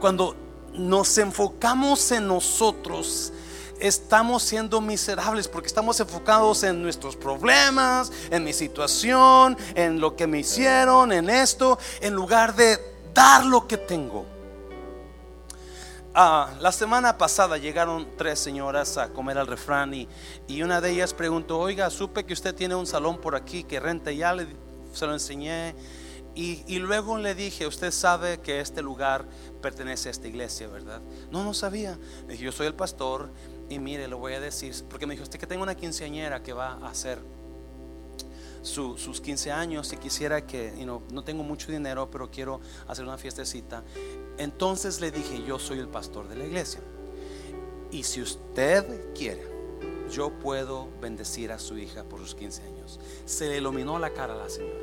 [0.00, 0.34] Cuando
[0.72, 3.34] nos enfocamos en nosotros,
[3.80, 10.26] estamos siendo miserables porque estamos enfocados en nuestros problemas, en mi situación, en lo que
[10.26, 12.78] me hicieron, en esto, en lugar de
[13.12, 14.26] dar lo que tengo.
[16.18, 20.08] Ah, la semana pasada llegaron tres señoras a comer al refrán y,
[20.48, 23.80] y, una de ellas preguntó, oiga, supe que usted tiene un salón por aquí que
[23.80, 24.46] renta, ya le,
[24.94, 25.74] se lo enseñé.
[26.34, 29.26] Y, y, luego le dije, usted sabe que este lugar
[29.60, 31.02] pertenece a esta iglesia, ¿verdad?
[31.30, 31.98] No, no sabía.
[32.26, 33.30] Le dije, yo soy el pastor
[33.68, 36.52] y mire, lo voy a decir, porque me dijo, usted que tengo una quinceañera que
[36.52, 37.18] va a hacer
[38.62, 43.84] sus 15 años y quisiera que, no tengo mucho dinero, pero quiero hacer una fiestecita.
[44.38, 46.80] Entonces le dije, yo soy el pastor de la iglesia.
[47.90, 49.46] Y si usted quiere,
[50.10, 53.00] yo puedo bendecir a su hija por sus 15 años.
[53.24, 54.80] Se le iluminó la cara a la señora.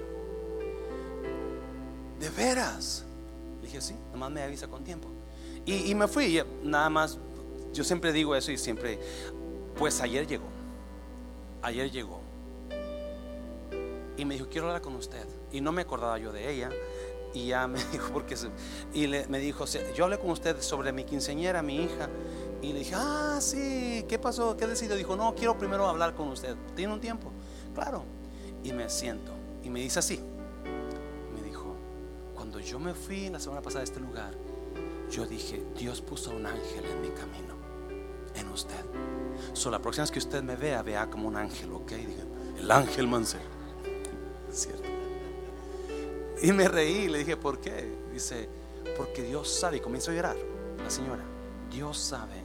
[2.19, 3.05] De veras.
[3.61, 5.09] Le dije, sí, nada más me avisa con tiempo.
[5.65, 7.19] Y, y me fui, nada más,
[7.73, 8.99] yo siempre digo eso y siempre,
[9.77, 10.47] pues ayer llegó.
[11.61, 12.23] Ayer llegó
[14.17, 15.25] y me dijo, quiero hablar con usted.
[15.51, 16.69] Y no me acordaba yo de ella.
[17.33, 18.35] Y ya me dijo, porque
[18.93, 19.65] y me dijo,
[19.95, 22.09] yo hablé con usted sobre mi quinceñera, mi hija.
[22.61, 24.55] Y le dije, ah, sí, ¿qué pasó?
[24.55, 24.95] ¿Qué decidió?
[24.95, 26.55] Dijo, no, quiero primero hablar con usted.
[26.75, 27.31] ¿Tiene un tiempo?
[27.73, 28.05] Claro.
[28.63, 29.33] Y me siento.
[29.63, 30.19] Y me dice así.
[31.33, 31.75] Me dijo,
[32.33, 34.33] cuando yo me fui la semana pasada a este lugar,
[35.11, 37.52] yo dije, Dios puso un ángel en mi camino,
[38.35, 38.83] en usted.
[39.53, 41.91] Solo la próxima vez que usted me vea, vea como un ángel, ¿ok?
[41.91, 42.23] Dije,
[42.59, 43.43] el ángel Mancera.
[44.51, 44.83] ¿cierto?
[46.41, 47.89] Y me reí y le dije, ¿por qué?
[48.11, 48.49] Dice,
[48.97, 50.35] porque Dios sabe, y comienzo a llorar,
[50.83, 51.23] la señora,
[51.71, 52.43] Dios sabe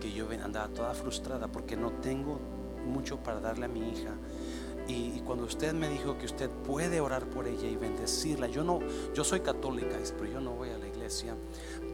[0.00, 2.38] que yo andaba toda frustrada porque no tengo
[2.86, 4.10] mucho para darle a mi hija.
[4.88, 8.78] Y, cuando usted me dijo que usted puede orar por ella y bendecirla, yo no,
[9.14, 11.34] yo soy católica, pero yo no voy a la iglesia.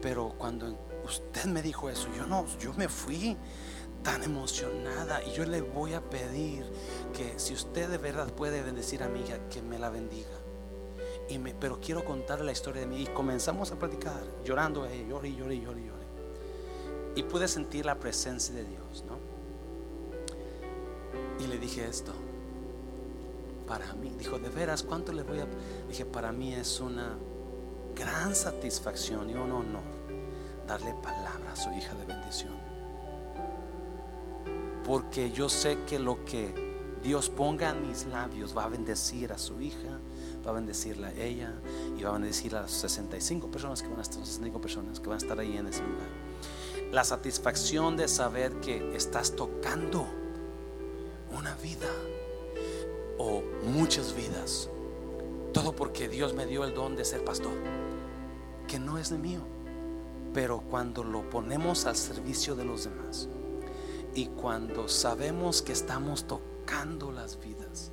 [0.01, 3.37] Pero cuando usted me dijo eso, yo no, yo me fui
[4.03, 6.65] tan emocionada y yo le voy a pedir
[7.13, 10.27] que si usted de verdad puede bendecir a mi hija, que me la bendiga.
[11.29, 13.11] Y me, pero quiero contarle la historia de mi hija.
[13.11, 16.03] Y comenzamos a platicar, llorando, eh, lloré, lloré, lloré, lloré.
[17.15, 19.17] Y pude sentir la presencia de Dios, ¿no?
[21.43, 22.11] Y le dije esto.
[23.67, 25.47] Para mí, dijo, de veras, ¿cuánto le voy a...?
[25.87, 27.15] Dije, para mí es una
[27.95, 29.92] gran satisfacción y un honor
[30.67, 32.73] darle palabra a su hija de bendición
[34.83, 36.53] porque yo sé que lo que
[37.01, 39.99] Dios ponga en mis labios va a bendecir a su hija,
[40.45, 41.53] va a bendecirla a ella
[41.97, 45.07] y va a bendecir a las 65 personas que van a estar, 65 personas que
[45.07, 46.07] van a estar ahí en ese lugar.
[46.91, 50.05] La satisfacción de saber que estás tocando
[51.37, 51.89] una vida
[53.17, 54.69] o muchas vidas.
[55.53, 57.53] Todo porque Dios me dio el don de ser pastor,
[58.67, 59.41] que no es de mío,
[60.33, 63.29] pero cuando lo ponemos al servicio de los demás
[64.15, 67.91] y cuando sabemos que estamos tocando las vidas,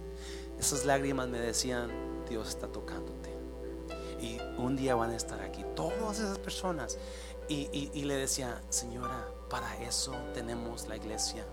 [0.59, 1.91] esas lágrimas me decían,
[2.29, 3.31] Dios está tocándote.
[4.21, 6.99] Y un día van a estar aquí todas esas personas.
[7.49, 11.45] Y, le decía, señora, para eso tenemos la iglesia,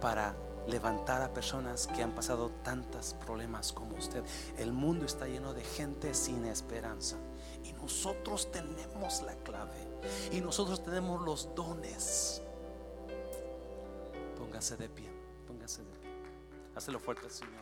[0.00, 0.34] para
[0.66, 4.22] levantar a personas que han pasado tantos problemas como usted.
[4.56, 7.16] El mundo está lleno de gente sin esperanza.
[7.64, 9.89] Y nosotros tenemos la clave.
[10.32, 12.42] Y nosotros tenemos los dones
[14.40, 15.08] Póngase de pie,
[15.46, 16.10] póngase de pie.
[16.74, 17.59] Hazlo fuerte, Señor.